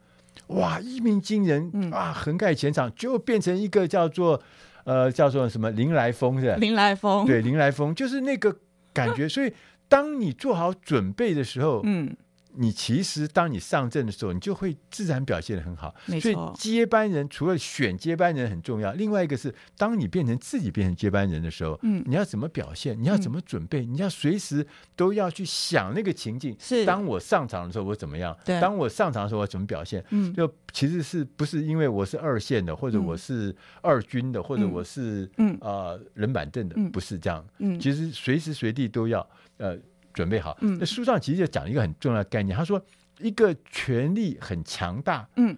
[0.48, 4.42] 哇，一鸣惊人，嗯、啊，横盖前场，就变成一个叫做
[4.88, 6.56] 呃叫做什么林来峰是吧？
[6.56, 8.56] 林来峰，对，林来峰就是那个
[8.94, 9.54] 感觉， 所以。
[9.90, 12.14] 当你做好准备的时候，嗯。
[12.58, 15.94] 你其实当你上阵的时候，你就会自然表现的很好。
[16.20, 23.00] 所以接班人除了选接班人很重要，另外一个是当你变成自己变成接班人的时候，嗯，你要怎么表现？
[23.02, 23.86] 你要怎么准备？
[23.86, 26.56] 嗯、你要随时都要去想那个情境。
[26.60, 26.86] 是。
[26.86, 28.36] 当我上场的时候，我怎么样？
[28.44, 28.60] 对。
[28.60, 30.04] 当我上场的时候，我怎么表现？
[30.10, 30.34] 嗯。
[30.34, 37.46] 就其实是不是因为我是二线的，或者我是二军的，嗯、或者我是嗯呃冷板凳的，嗯、不是这样。
[37.60, 37.80] 嗯。
[37.80, 39.28] 其实随时随地都要
[39.58, 39.78] 呃。
[40.18, 40.58] 准备好。
[40.62, 42.58] 嗯，那书上其实就讲一个很重要的概念。
[42.58, 42.82] 他说，
[43.20, 45.56] 一个权力很强大，嗯，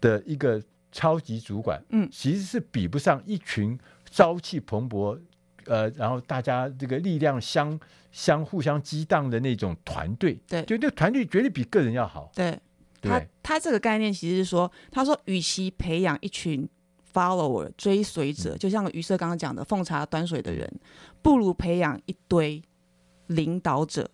[0.00, 3.78] 的一个超级主管，嗯，其实是比不上一群
[4.10, 5.16] 朝气蓬勃，
[5.66, 7.78] 呃，然后大家这个力量相
[8.10, 10.36] 相互相激荡的那种团队。
[10.48, 12.32] 对，就那团队绝对比个人要好。
[12.34, 12.58] 对，
[13.00, 16.68] 他他这个概念其实是说，他说，与其培养一群
[17.12, 20.68] follower 追随者，就像于社刚刚讲的奉茶端水的人，
[21.22, 22.60] 不如培养一堆。
[23.26, 24.10] 领导者，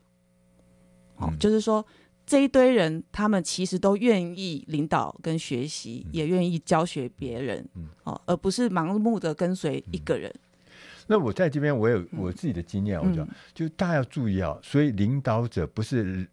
[1.17, 1.85] 哦，嗯、就是说
[2.25, 10.31] 这一堆人，他们其实都愿意领导跟学习，嗯、也愿意教学别人，嗯、哦，而不是盲目的跟随一个人。
[10.35, 10.75] 嗯、
[11.09, 16.29] 那我在这边，我有我自己的经验，嗯、我讲，就大家要注意啊，所以领导者不是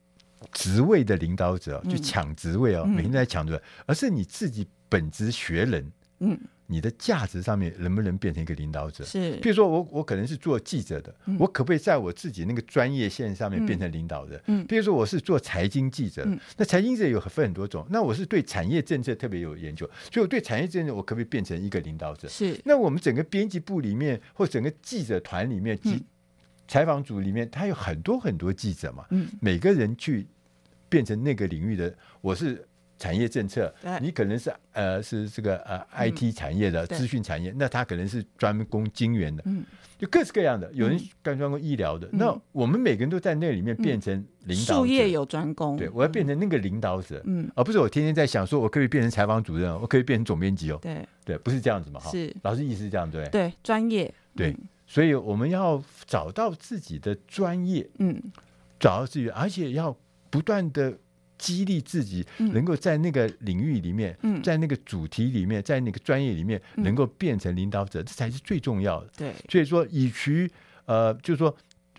[0.51, 6.39] 职位的领导者，就抢职位啊，嗯、每天在抢职位，而是你自己本职学人，嗯。
[6.69, 9.03] 你的价值上面能不能变成一个领导者？
[9.05, 14.41] 是，比如说我我可能是做记者的，嗯、我可不可以在我自己那个专业线上面变成领导人？
[14.47, 22.27] 嗯，比如说我是做财经记者，嗯、那财经记者有分很多种，那我是对产业政策特别有研究，所以我对产业政策我可不可以变成一个领导者？
[22.27, 26.03] 是，那我们整个编辑部里面或整个记者团里面，记
[26.67, 30.27] 采访组里面，他有很多很多记者嘛，嗯，每个人去
[30.89, 32.67] 变成那个领域的，我是。
[32.97, 39.43] 产业政策，你可能是呃是这个呃 IT 产业的资讯产业，那他可能是专攻晶圆的，
[39.97, 40.71] 就各式各样的。
[40.73, 44.13] 有人干专攻医疗的，那我们每个人都在那里面变成
[44.45, 44.73] 领导者。
[44.73, 51.07] 术业有专攻，对，我要变成那个领导者，嗯，而不是我天天在想说我可以变成采访主任，我可以变成总编辑哦，对。
[51.23, 52.35] 对，不是这样子嘛，哈，是。
[52.41, 54.55] 老师意思是这样对，对，专业，对，
[54.87, 58.19] 所以我们要找到自己的专业，嗯，
[58.79, 59.95] 找到自己，而且要
[60.31, 60.97] 不断的。
[61.37, 69.09] 激励自己能够在那个领域里面，嗯、在那个主题里面，在那个专业里面，能够变成领导者，嗯、这才是最重要的。
[69.17, 70.49] 对，所以说，以其
[70.85, 71.55] 呃，就是说，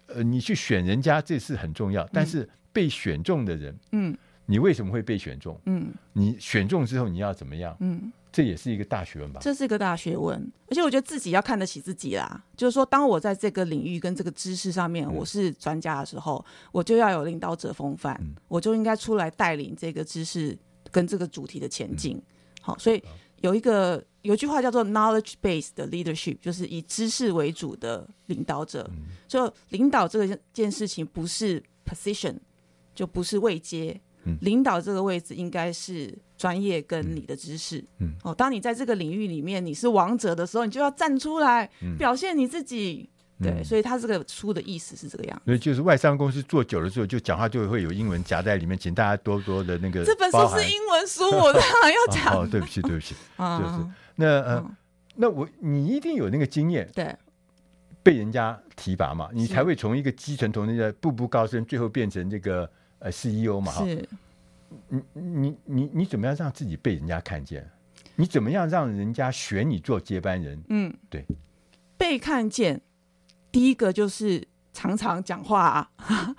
[0.07, 2.05] 呃，你去选人家，这是很重要。
[2.05, 4.17] 嗯、但是被选中的人，嗯，
[4.47, 5.61] 你为什么会被选中？
[5.67, 7.77] 嗯，你选中之后你要怎么样？
[7.81, 8.13] 嗯。
[8.31, 9.41] 这也是一个大学问吧？
[9.43, 12.45] 这是一个大学问，而且我觉得自己要看得起自己啦。
[12.57, 20.57] 就是说，当我在这个领域跟这个知识上面我是专家的时候，嗯、我就要有领导者风范，嗯、我就应该出来带领这个知识
[20.91, 22.17] 跟这个主题的前进。
[22.17, 22.23] 嗯、
[22.61, 23.03] 好，所以
[23.41, 28.89] 有一个有一句话叫做 “knowledge based 的 leadership”，就是以知识为主的领导者。
[28.93, 32.37] 嗯、就领导这个件事情不是 position，
[32.95, 33.99] 就不是位阶。
[34.25, 37.85] 嗯、领导这个位置应该是专业跟你的知识。
[37.99, 41.69] 嗯，哦，当你在这个领域里面你是王者的时候，你就要站出来
[41.99, 43.11] 表现你自己。
[43.41, 45.43] 嗯、对，所以他这个书的意思是这个样子。
[45.45, 50.05] 所以就是外商公司做久了之后，就讲话就会有英文夹在里面，请大家多多的那个。
[50.05, 52.35] 这本书是英文书，我当然要讲。
[52.43, 53.87] 哦，对不起， 对不起，就是
[54.17, 54.77] 那呃，嗯、
[55.15, 57.15] 那我你一定有那个经验，对，
[58.03, 62.69] 被人家提拔嘛，你才会从一个基层同那个步步高升，最后变成这个。
[63.01, 64.09] 呃，CEO 嘛，哈，是，
[64.89, 67.69] 你你你你怎么样让自己被人家看见？
[68.17, 70.63] 你怎么样让人家选你做接班人？
[70.69, 71.25] 嗯，对，
[71.97, 72.81] 被看见，
[73.51, 75.91] 第一个就是常常讲话啊，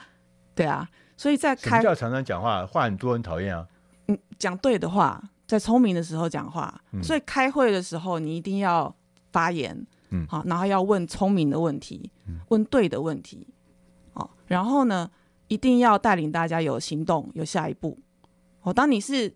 [0.54, 2.66] 对啊，所以在开，什么叫常常讲话？
[2.66, 3.68] 话很多人讨厌啊。
[4.08, 8.94] 嗯，讲对的话，在聪明的时候讲话，嗯、所以开会的时候你一定要
[9.32, 13.48] 发言，嗯，好，然后要问聪明的问题，嗯、问对的问题，
[14.14, 15.10] 哦，然后呢？
[15.50, 17.98] 一定要带领大家有行动，有下一步。
[18.62, 19.28] 哦，当你是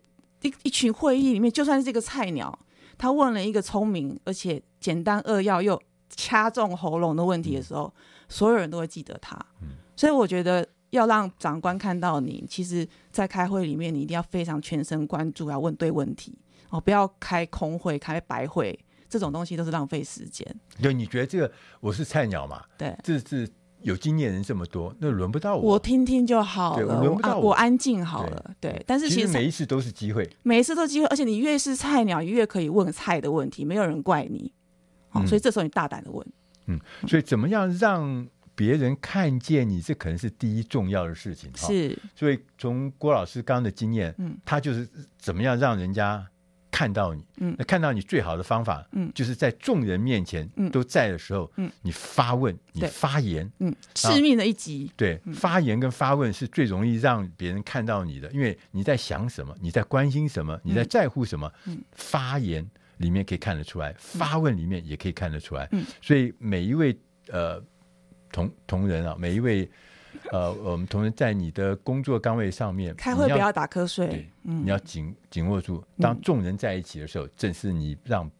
[0.42, 2.56] 一一群会议里面，就算是这个菜鸟，
[2.98, 9.34] 他问了一个聪明而且简单扼要又掐中喉咙的问题的时候，嗯、所有人都会记得他。
[9.62, 16.38] 嗯、所以我觉得要让长官看到你，其实，在开会里面，你一定要非常全神贯注，要问对问题
[16.70, 20.46] 哦，不要开空会、开白会，这种东西都是浪费时间。
[20.80, 21.50] 对，你觉得这个
[21.80, 22.62] 我是菜鸟嘛？
[22.76, 23.48] 对，这是。
[23.84, 28.50] 有经验人这么多，那轮不到我，我听听就好了，轮不到我，我安静好了。
[28.58, 34.52] 对，对，但是其实，每一次都是机会，每一次都是机会，而且你越是菜鸟，你越可以问菜的问题，没有人怪你。
[35.26, 36.26] 所以这时候你大胆的问。
[36.66, 41.50] 嗯，所以怎么样让别人看见你，这可能是第一重要的事情。
[41.54, 46.26] 是，所以从郭老师刚刚的经验，嗯，他就是怎么样让人家。
[46.74, 66.98] 看到你，嗯，那看到你最好的方法，嗯，就是在众人面前，嗯，都在的时候，嗯，你发问，你发言，嗯，致命的一击，对，发言跟发问是最容易让别人看到你的，因为你在想什么，你在关心什么，你在在乎什么，嗯，发言里面可以看得出来，发问里面也可以看得出来，嗯，所以每一位
[67.28, 67.62] 呃
[68.32, 69.70] 同同仁啊，每一位。
[70.30, 75.82] 呃，我们同仁在你的工作岗位上面，开会不要打瞌睡，嗯，你要紧紧握住。
[75.98, 78.30] 当众人在一起的时候，嗯、正是你让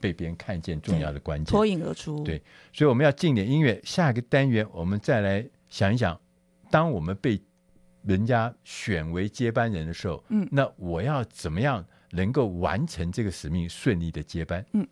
[0.00, 2.22] 被别人看见重要的关键，脱颖而出。
[2.22, 3.80] 对，所以我们要进点音乐。
[3.84, 6.18] 下一个单元，我们再来想一想，
[6.70, 7.40] 当我们被
[8.02, 14.64] 人家选为接班人的时候，嗯，那我要怎么样能够完成这个使命，顺利的接班？
[14.72, 14.86] 嗯。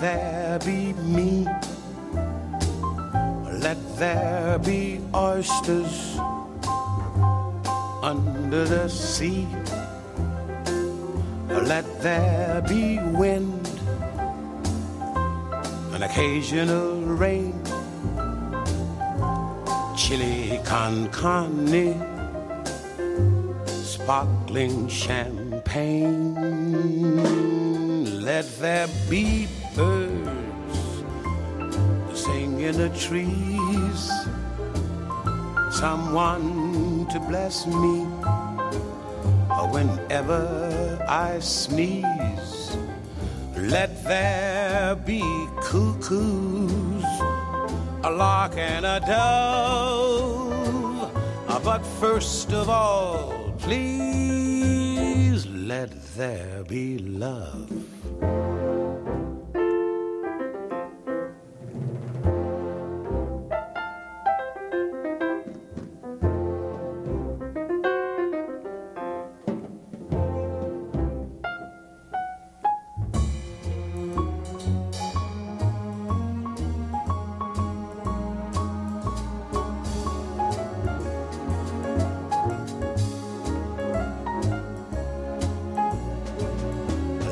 [0.00, 1.46] there be meat.
[3.60, 6.18] Let there be oysters
[8.02, 9.46] under the sea.
[11.48, 13.68] Let there be wind,
[15.92, 17.62] an occasional rain.
[19.96, 21.94] Chili con carne,
[23.66, 26.34] sparkling champagne.
[28.24, 29.46] Let there be
[33.10, 34.02] trees.
[35.72, 38.04] Someone to bless me
[39.72, 40.44] whenever
[41.08, 42.76] I sneeze.
[43.56, 45.24] Let there be
[45.60, 47.04] cuckoos,
[48.04, 50.30] a lark and a dove.
[51.64, 57.99] But first of all, please let there be love.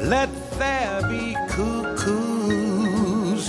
[0.09, 3.46] Let there be cuckoos,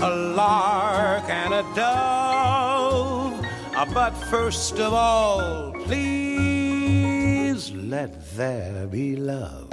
[0.00, 3.46] a lark and a dove.
[3.76, 9.69] Uh, but first of all, please let there be love.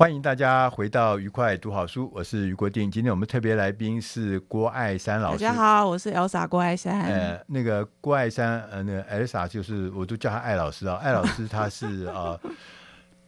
[0.00, 2.90] 欢迎大家回到愉快读好书，我是余国定。
[2.90, 5.44] 今天我们特别来宾是郭爱山老师。
[5.44, 7.02] 大家好，我是 Elsa 郭爱山。
[7.02, 10.94] 呃，那个郭爱山，呃，那个 Elsa 就是我都叫她艾老师啊。
[11.02, 12.50] 艾老师她是啊、 呃，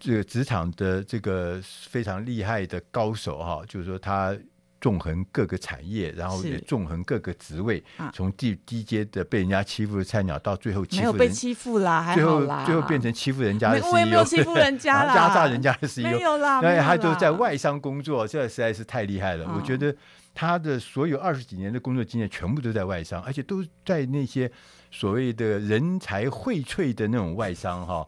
[0.01, 4.35] 这个职场的这个非常厉害的高手哈、啊，就是说她。
[4.83, 19.49] 纵横各个产业，然后也纵横各个职位，从低低阶的被人家欺负的菜鸟，到最后欺负人，没有被欺负啦，还好啦，最后最后变成欺负人家的 CEO，没，没有欺负人家啦， 压榨人家的 CEO，没有啦，那他都在外商工作，这实在是太厉害了。
[19.55, 19.95] 我觉得
[20.35, 24.51] 他的所有二十几年的工作经验，全部都在外商，而且都在那些
[24.91, 28.05] 所谓的人才荟萃的那种外商哈。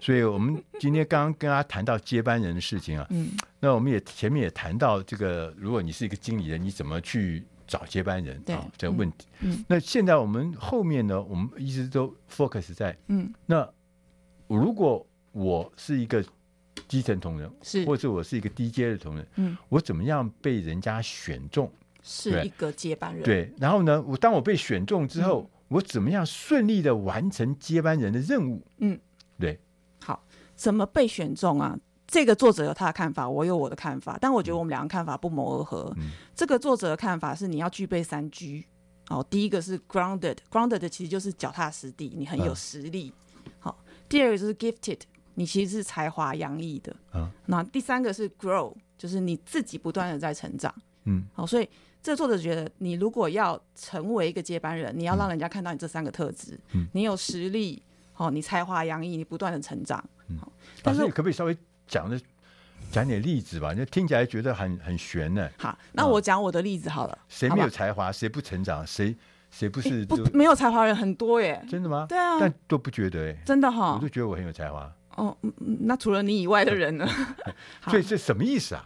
[0.00, 3.28] 所以我们今天刚刚跟他谈到接班人的事情啊，嗯，
[3.60, 8.66] 那我们也前面也谈到这个，如果你是一个经理人，你怎么去找接班人啊？
[8.76, 9.26] 这个问题。
[9.40, 13.68] 嗯，那现在我们后面呢，我们一直都 focus 在，嗯，那
[14.48, 16.24] 如果我是一个
[16.88, 21.70] 基层同仁，是，或者我是一个低阶的同仁，嗯，我怎么样被人家选中，
[22.02, 23.22] 是一个接班人？
[23.22, 25.50] 对，然后呢，我当我被选中之后。
[25.70, 28.60] 我怎么样顺利的完成接班人的任务？
[28.78, 28.98] 嗯，
[29.38, 29.56] 对。
[30.60, 31.78] 好，怎么被选中啊？
[32.06, 35.92] 这个作者有他的看法，我有我的看法，但我觉得我们两个看法不谋而合。
[35.96, 38.66] 嗯、这个作者的看法是你要具备三 G。
[39.08, 43.12] 哦，第一个是 grounded，grounded 其实就是脚踏实地，你很有实力。
[43.44, 45.00] 嗯、好，第二个就是 gifted，
[45.34, 46.94] 你其实是才华洋溢的。
[47.14, 50.72] 嗯，那第三个是 grow，就是你自己不断的在成长。
[51.04, 51.68] 嗯，好，所以
[52.02, 56.58] 这个作者觉得，你如果要成为一个接班人，你要让人家看到你这三个特质。
[56.72, 57.82] 嗯，你有实力，
[58.20, 59.98] 好，你才华洋溢，你不断的成长。
[60.28, 60.36] 嗯，
[60.82, 61.56] 但是你可不可以稍微
[61.86, 62.20] 讲的
[62.90, 63.72] 讲点例子吧？
[63.72, 65.48] 你听起来觉得很很悬呢。
[65.56, 67.18] 好，那我讲我的例子好了。
[67.30, 68.86] 谁没有才华，谁不成长？
[68.86, 69.16] 谁
[69.50, 71.64] 谁不是不没有才华人很多耶？
[71.66, 72.04] 真的吗？
[72.06, 74.92] 对啊，但都不觉得哎，真的哈，我就觉得我很有才华。
[75.16, 75.34] 哦，
[75.80, 77.08] 那除了你以外的人呢？
[77.88, 78.84] 所以这什么意思啊？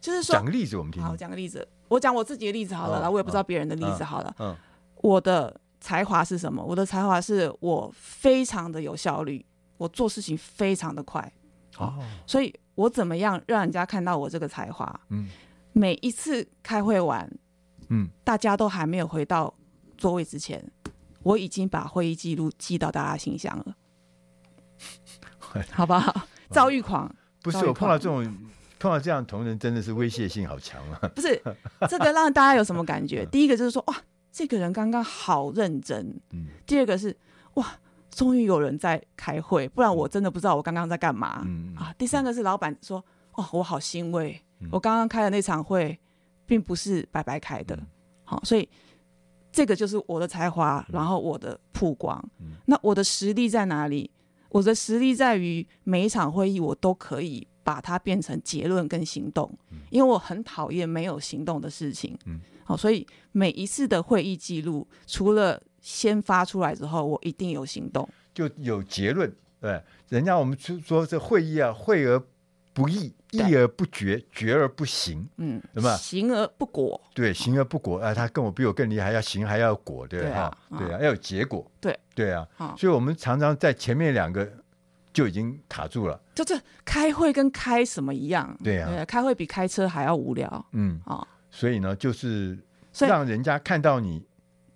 [0.00, 1.02] 就是说，讲个例子我们听。
[1.02, 4.32] 好，讲个例子，我讲我自己的例子好了，然后我也不知道别人的例子好了。
[4.38, 4.54] 嗯，
[5.02, 6.60] 我的才华是什么？
[6.64, 11.32] 我的才华是我非常的有效率，我做事情非常的快。
[11.78, 15.00] 哦，所以我怎么样让人家看到我这个才华？
[15.10, 15.28] 嗯，
[15.72, 17.30] 每一次开会完，
[17.90, 19.54] 嗯，大家都还没有回到
[19.96, 20.60] 座位之前，
[21.22, 23.76] 我已经把会议记录寄到大家信箱了，
[25.70, 26.26] 好不好？
[26.50, 27.08] 躁郁狂，
[27.44, 28.24] 不是我碰到这种
[28.80, 30.98] 碰到这样同仁，真的是威胁性好强啊！
[31.14, 31.40] 不是
[31.88, 33.24] 这个让大家有什么感觉？
[33.30, 33.96] 第一个就是说，哇，
[34.36, 36.14] 这个人刚刚好认真。
[36.32, 37.16] 嗯，第二个是，
[37.54, 37.66] 哇，
[38.10, 41.42] 终于有人在开会，不然我真的不知道我刚刚在干嘛。
[41.46, 43.02] 嗯啊，第三个是老板说，
[43.36, 44.38] 哇，我好欣慰，
[44.70, 45.98] 我刚刚开的那场会，
[46.44, 47.78] 并不是白白开的。
[48.24, 48.68] 好，所以
[49.50, 52.22] 这个就是我的才华，然后我的曝光。
[52.66, 54.10] 那我的实力在哪里？
[54.50, 59.50] 我的实力在于每一场会议，我都可以把它变成结论跟行动，
[59.90, 62.16] 因为我很讨厌没有行动的事情。
[62.24, 69.34] 嗯，好，所以每一次的会议记录，除了先发出来之后，我一定有行动，就有结论。
[69.60, 72.22] 对，人家我们说说这会议啊，会而
[72.72, 75.28] 不议，议而不决，决而不行。
[75.38, 75.96] 嗯，对吧？
[75.96, 77.00] 行而不果。
[77.14, 77.98] 对，行而不果。
[77.98, 80.56] 哎，他跟我比我更厉害，要行还要果，对吧？
[80.78, 81.68] 对啊，要有结果。
[81.80, 81.98] 对。
[82.14, 82.46] 对啊，
[82.78, 84.48] 所以我们常常在前面两个
[85.12, 86.20] 就已经卡住了。
[86.36, 88.56] 就这开会跟开什么一样？
[88.62, 90.66] 对啊，开会比开车还要无聊。
[90.72, 92.56] 嗯啊，所以呢，就是
[93.00, 94.24] 让人家看到你。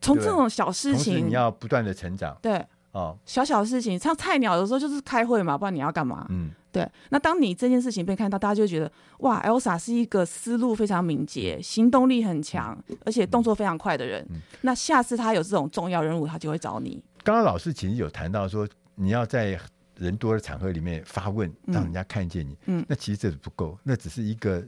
[0.00, 2.34] 从这种小事情，你要不断的成长。
[2.40, 6.26] 对哦，小小事情，像菜鸟的时候就是开会嘛，不然你要干嘛？
[6.30, 6.90] 嗯，对。
[7.10, 14.26] 那当你这件事情被看到，大家就觉得哇，Elsa 是一个思路非常敏捷、行动力很强，而且动作非常快的人。
[14.62, 17.04] 那下次他有这种重要任务，他就会找你。
[17.22, 19.60] 刚刚老师其实有谈到说，你要在
[20.00, 22.56] 人多的场合里面发问，让人家看见你。
[22.64, 24.64] 嗯，那其实这不够，那只是一个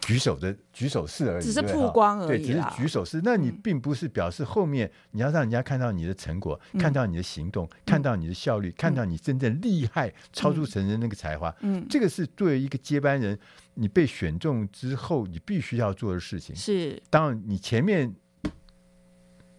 [0.00, 2.44] 举手的举手式而已，只是曝光而已。
[2.44, 3.20] 对，只是举手式。
[3.22, 11.54] 那你并不是表示后面你要让人家看到你的成果，看到你的行动，看到你的效率，看到你真正厉害、超出成人那个才华。
[11.60, 13.38] 嗯，这个是作为一个接班人，
[13.74, 16.56] 你被选中之后，你必须要做的事情。
[16.56, 18.12] 是，当然你前面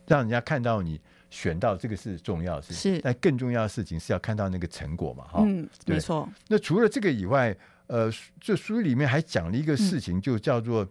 [0.08, 1.00] 让人家看到你。
[1.34, 6.30] 选到这个是重要的事情，是，但更重要的事情是要看到那个成果嘛，哈，嗯，没错。
[6.48, 7.58] 那除了这个以外，
[7.88, 8.08] 呃，
[8.40, 10.88] 这书里面还讲了一个事情，就叫做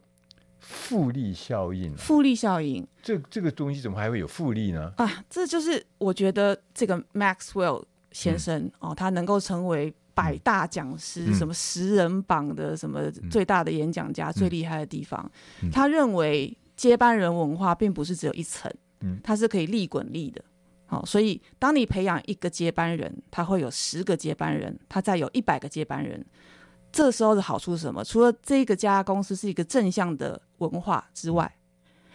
[0.59, 1.97] 复利效应。
[1.97, 4.93] 复利效应，这这个东西怎么还会有复利呢？
[4.97, 15.31] 啊，这就是我觉得这个 Maxwell 先生、嗯、哦，他能够成为百大讲师，嗯、什么十人榜的什么最大的演讲家，嗯、最厉害的地方，
[15.63, 18.69] 嗯、他认为接班人文化并不是只有一层。
[19.23, 20.45] 它是可以利滚利的，
[20.87, 26.25] 好，所以当你培养一个接班人，他会有十个接班人，他再有一百个接班人。
[26.91, 28.05] 这时候的好处是什么？
[28.05, 31.51] 除了这个家公司是一个正向的文化之外，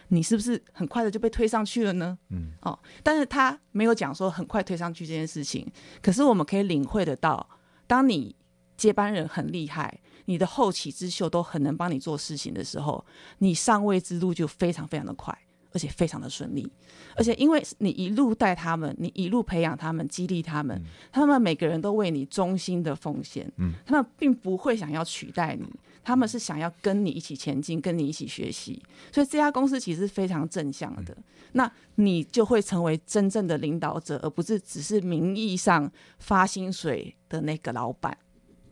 [0.06, 2.16] 你是不是很快的就被推上去了呢？
[2.30, 5.66] 嗯，哦，但是他没有讲说很快推上去这件事情。
[6.00, 7.44] 可是我们可以领会得到，
[7.88, 8.36] 当你
[8.76, 13.04] 接班人很厉害，你的后起之秀都很能帮你做事情的时候，
[13.38, 15.36] 你上位之路就非常非常的快。
[15.78, 16.68] 而且非常的顺利，
[17.14, 25.64] 而且因为你一路带他们，你一路培养他们，激励他们，嗯、他们每个人都为你衷心的奉献，嗯，他们并不会想要取代你，
[26.02, 38.18] 他们是想要跟你一起前进，跟你一起学习，所以这家公司其实是非常正向的，嗯、那你就会成为真正的领导者，而不是只是名义上发薪水的那个老板，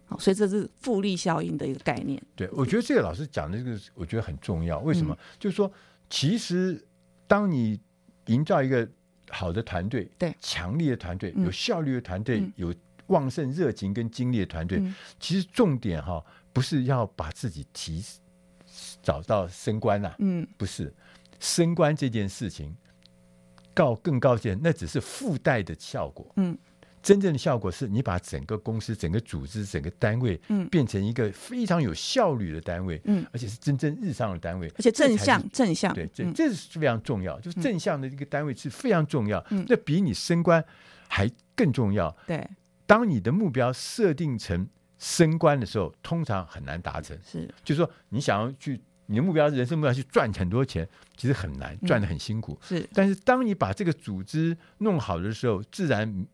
[0.06, 2.20] 好，所以这是复利效应的一个概念。
[2.34, 5.14] 对，我觉得这个老师讲的这个，我觉得很重要，为什么？
[5.14, 5.70] 嗯、就是说。
[6.08, 6.86] 其实，
[7.26, 7.80] 当你
[8.26, 8.88] 营造一个
[9.30, 10.34] 好的团队，对。
[10.40, 12.74] 强力的团队，有效率的团队，嗯、有
[13.08, 18.04] 旺盛热情跟精力的团队，嗯、其实重点哈，不是要把自己提
[19.02, 20.92] 找到升官呐、啊，嗯，不是
[21.38, 22.76] 升官这件事情，
[23.74, 26.32] 告更高阶，那只是附带的效果。
[26.36, 26.56] 嗯。
[27.06, 40.64] 真正的效果是你把整个公司、整个组织、整个单位，嗯，变成一个非常有效率的单位，嗯，而且是真正日上的单位，而且正向正向，对，这这是非常重要，就是正向的一个单位是非常重要，嗯，这比你升官
[41.06, 42.10] 还更重要。
[42.26, 42.44] 对，
[42.86, 47.16] 当你的目标设定成升官的时候，通常很难达成。
[47.24, 52.58] 是，就是说你想要去，你的目标人生目标去赚很多钱，其实很难，赚的很辛苦。
[52.60, 56.26] 是，但是当你把这个组织弄好的时候，自然。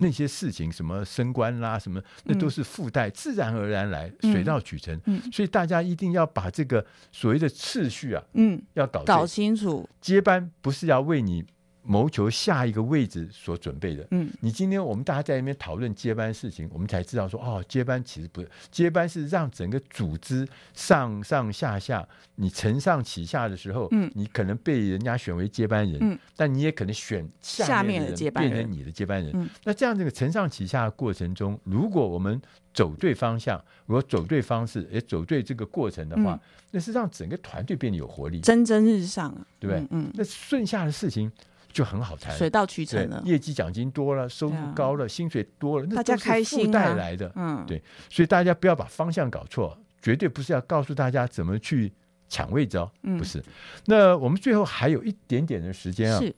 [0.00, 5.00] 那些事情，什么升官啦，什么那都是附带，自然而然来，水到渠成。
[5.04, 9.88] 嗯，所以大家一定要把这个所谓的次序啊，嗯，要搞搞清楚。
[10.00, 11.44] 接班不是要为你。
[11.82, 32.40] 谋求下一个位置所准备的，嗯，你今天我们大家在那边讨论接班事情，我们才知道说，哦，接班其实不是，接班是让整个组织上上下下，你承上启下的时候，嗯，你可能被人家选为接班人，嗯，但你也可能选下面的人变成你的接班人，嗯，那这样这个承上启下的过程中，如果我们
[32.74, 36.40] 走对方向，如果走对方式，也走对这个过程的话，嗯，
[36.72, 39.80] 那是让整个团队变得有活力，蒸蒸日上，对不对？
[39.84, 41.32] 嗯，嗯，那剩下的事情。
[41.72, 51.92] 就很好谈，水到渠成了，业绩奖金多了，收入高了，啊、薪水多了，大家开心、啊、附带来的，嗯，对，所以大家不要把方向搞错，绝对不是要告诉大家怎么去
[52.28, 53.40] 抢位置哦，嗯、不是。
[53.86, 56.34] 那我们最后还有一点点的时间啊，是，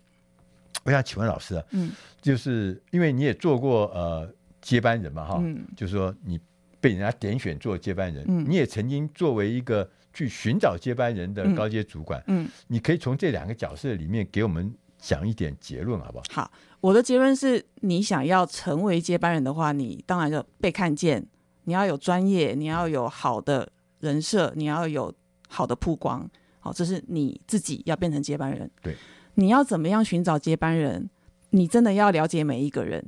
[0.84, 4.30] 我想请问老师啊，嗯，就是因为你也做过呃
[4.60, 6.38] 接班人嘛哈，嗯，就是说你
[6.78, 14.70] 被人家点选做接班人，嗯，你也曾经作为一个去寻找接班人的高阶主管，嗯，你可以从这两个角色里面给我们。
[15.02, 16.24] 讲一点结论好不好？
[16.30, 21.26] 好，我的结论是你想要成为接班人的话，你当然要被看见，
[21.64, 25.12] 你要有专业，你要有好的人设，你要有
[25.48, 26.30] 好的曝光。
[26.60, 28.70] 好，这是你自己要变成接班人。
[28.80, 28.96] 对，
[29.34, 31.10] 你要怎么样寻找接班人？
[31.50, 33.04] 你真的要了解每一个人。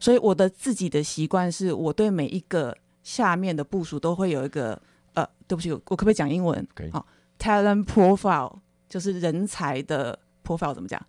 [0.00, 4.80] 所以我的自己的习惯是我对每一个下面的部署都会有一个
[5.14, 6.66] 呃，对不起，我可不可以讲英文？
[6.74, 6.90] 可以。
[6.90, 7.06] 好
[7.38, 8.58] ，talent profile
[8.88, 11.00] 就是人才的 profile 怎么讲？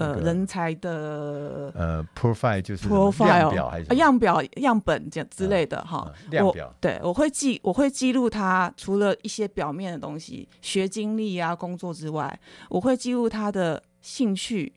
[0.00, 6.10] 呃，人才的呃，profile 就是 profile 样表还是样表样本这样之类的哈。
[6.30, 12.40] 量表对，我会记，我会记录他除了一些表面的东西，学经历啊、工作之外，
[12.70, 14.72] 我会记录他的兴趣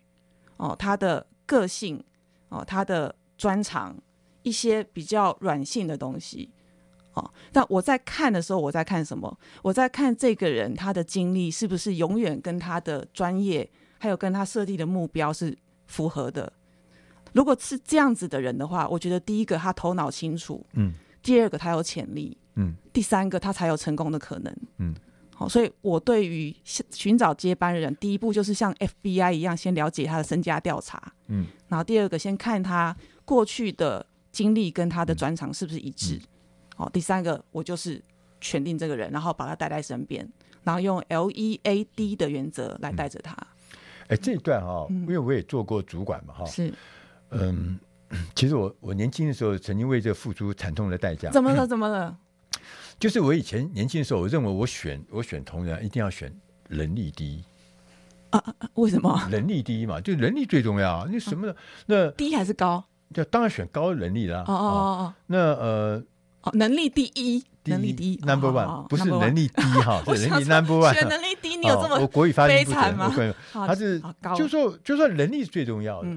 [0.57, 2.03] 哦，他的个性
[2.49, 3.95] 哦，他的专长，
[4.41, 6.49] 一些比较软性的东西
[7.13, 7.31] 哦。
[7.53, 9.39] 但我在看的时候，我在看什么？
[9.61, 13.69] 我在看这个人他的经历是不是永远跟他的专业。
[14.03, 16.51] 还有跟他设定的目标是符合的。
[17.31, 24.93] 如果是这样子的人的话，我觉得第一个他头脑清楚，嗯，第二个他有潜力，嗯，第三个他才有成功的可能，嗯。
[25.33, 32.93] 好，所以我对于寻找接班人，第一步就是像 FBI 一样，先了解他的身家调查，嗯，然后第二个先看他
[33.23, 36.19] 过去的经历跟他的专长是不是一致，
[36.75, 38.03] 好，第三个我就是
[38.41, 40.29] 选定这个人，然后把他带在身边，
[40.61, 43.35] 然后用 LEAD 的原则来带着他。
[44.13, 46.73] 哎，这一段哈、哦，因为我也做过主管嘛，哈、嗯，是，
[47.31, 47.79] 嗯，
[48.35, 51.29] 其实我我年轻的时候曾经为这付出惨痛的代价。
[51.31, 51.65] 怎么了？
[51.65, 52.15] 怎么了？
[52.99, 56.33] 就是我以前年轻的时候，我认为我选我选同仁一定要选
[56.69, 57.43] 能力第一
[58.29, 58.55] 啊啊！
[58.75, 59.27] 为什么？
[59.29, 61.07] 能力第一嘛，就能力最重要。
[61.11, 61.55] 那什么呢？
[61.87, 62.83] 那低还是高？
[63.13, 64.43] 就当然选高能力啦。
[64.47, 65.13] 哦哦哦。
[65.27, 66.03] 那呃，
[66.43, 67.43] 哦，能力第一。
[67.65, 70.93] 能力第一，Number One，不是能力低哈， 是能力 Number One。
[70.93, 73.13] 选能力低，你有这么我国语发音不准吗？
[73.51, 74.01] 他是
[74.35, 76.09] 就说就说能力是最重要的。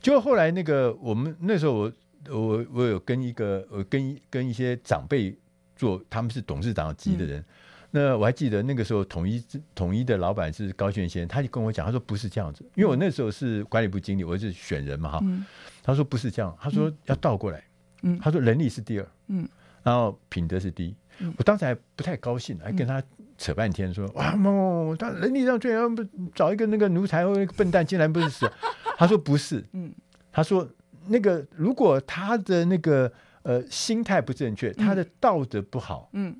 [0.00, 1.92] 就后来那个我们那时候我
[2.30, 5.36] 我我有跟一个我跟跟一些长辈
[5.74, 7.44] 做，他们是董事长级的人。
[7.90, 9.42] 那我还记得那个时候统一
[9.74, 15.24] 统一的老板是高炫先，他就跟我讲，他说不是这样子，因为我那时候是管理部经理，我是选人嘛哈。
[15.82, 17.64] 他说不是这样，他说要倒过来。
[18.20, 19.08] 他说能力是第二。
[19.28, 19.48] 嗯。
[19.82, 20.96] 然后品德是第一，
[21.36, 23.02] 我当时还不太高兴，还跟他
[23.36, 24.32] 扯半天，说哇，
[24.98, 25.72] 他能力上最
[26.34, 28.50] 找一个那个奴才或那个笨蛋竟然不是死？
[28.98, 29.92] 他说不是，嗯。
[30.32, 30.68] 他说
[31.06, 33.10] 那个如果他的那个
[33.42, 36.36] 呃心态不正确，他的道德不好，嗯。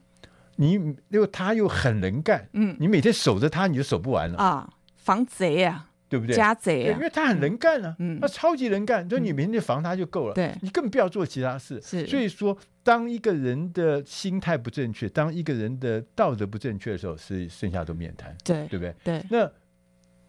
[0.57, 2.77] 你又他又很能干，嗯。
[2.81, 4.39] 你每天守着他你就守不完了。
[4.39, 5.88] 啊，防贼啊。
[6.09, 6.35] 对不对？
[6.35, 11.81] 家贼，因为他很能干啊，嗯，他超级能干，就你每天防他就够了，对，你更不要做其他事。
[11.83, 18.95] 是，所以说，当一个人的心态不正确，当一个人的道德不正确的时候，是剩下都免谈，对，对不对？
[19.05, 19.25] 对。
[19.31, 19.51] 那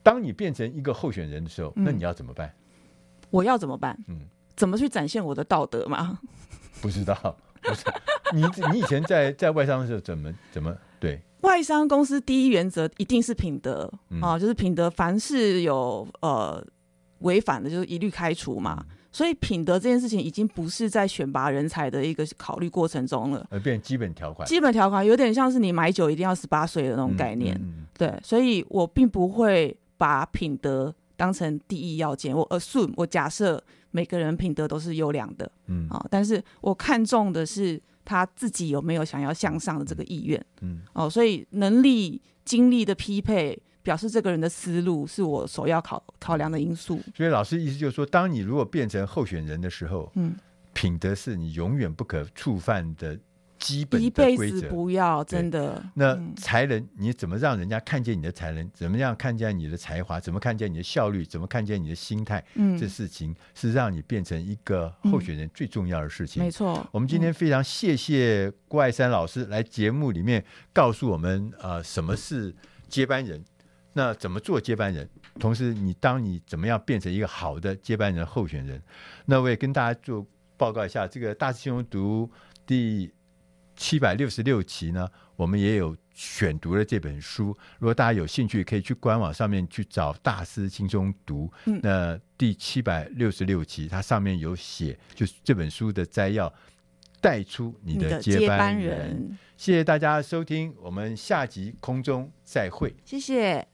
[0.03, 2.53] 当你变成一个候选人的时候，那你要怎么办？
[3.30, 3.97] 我要怎么办？
[4.07, 4.21] 嗯，
[4.55, 6.19] 怎么去展现我的道德嘛？
[6.82, 7.15] 不知道，
[7.61, 7.86] 不是
[8.34, 11.21] 你，你以前在在外商的时候怎么怎么对？
[11.42, 16.62] 外商公司第一原则一定是品德、嗯、啊，就是品德，凡是有呃
[17.20, 18.86] 违反的，就是一律开除嘛。
[18.90, 24.48] 嗯、所以品德这件事情已经不是在选拔人才的一个考虑过程中了，而变基本条款。
[24.48, 27.60] 基本条款有点像是你买酒一定要十八岁的那种概念。
[27.98, 32.36] 对，所以我并不会把品德当成第一要件。
[32.36, 37.82] 我 assume 我假设每个人品德都是优良的，嗯啊，但是我看重的是。
[38.04, 40.45] 他自己有没有想要向上的这个意愿？
[40.62, 47.00] 嗯，哦，所以能力、精力的匹配，表示这个人的思路是我首要考考量的因素。
[47.16, 50.36] 所以老师意思就是说，当你如果变成候选人的时候，嗯，
[50.74, 53.20] 品德是你永远不可触犯的。
[53.60, 55.84] 基本一辈子不要真的。
[55.93, 58.72] 那才能，你怎么让人家看见你的才能？
[58.74, 60.20] 怎么样看见你的才华？
[60.20, 61.26] 怎么看见你的效率？
[61.26, 62.43] 怎么看见你的心态？
[62.55, 66.41] 嗯，这事情是让你变成一个候选人最重要的事情。
[66.41, 66.88] 没错。
[66.91, 72.55] 我们今天非常谢谢郭爱山老师来节目里面告诉我们，呃，什么是
[72.88, 73.43] 接班人？
[73.93, 75.07] 那怎么做接班人？
[75.38, 78.82] 同时，你当你怎么样变成一个好的接班人候选人？
[79.26, 82.32] 那我也跟大家做报告一下，这个大师兄读
[82.66, 83.12] 第。
[83.80, 87.57] 七百六十六期呢，我们也有选读了这本书。
[87.80, 91.47] 如果大家有兴趣，可以去官网上面去找《大师轻松读》。
[91.65, 96.53] 嗯，那第七百六十六期，它上面有写，就是这本书的摘要，
[97.21, 98.57] 带出你的接班人。
[98.57, 102.93] 班人谢谢大家收听，我们下集空中再会。
[103.05, 103.68] 谢谢。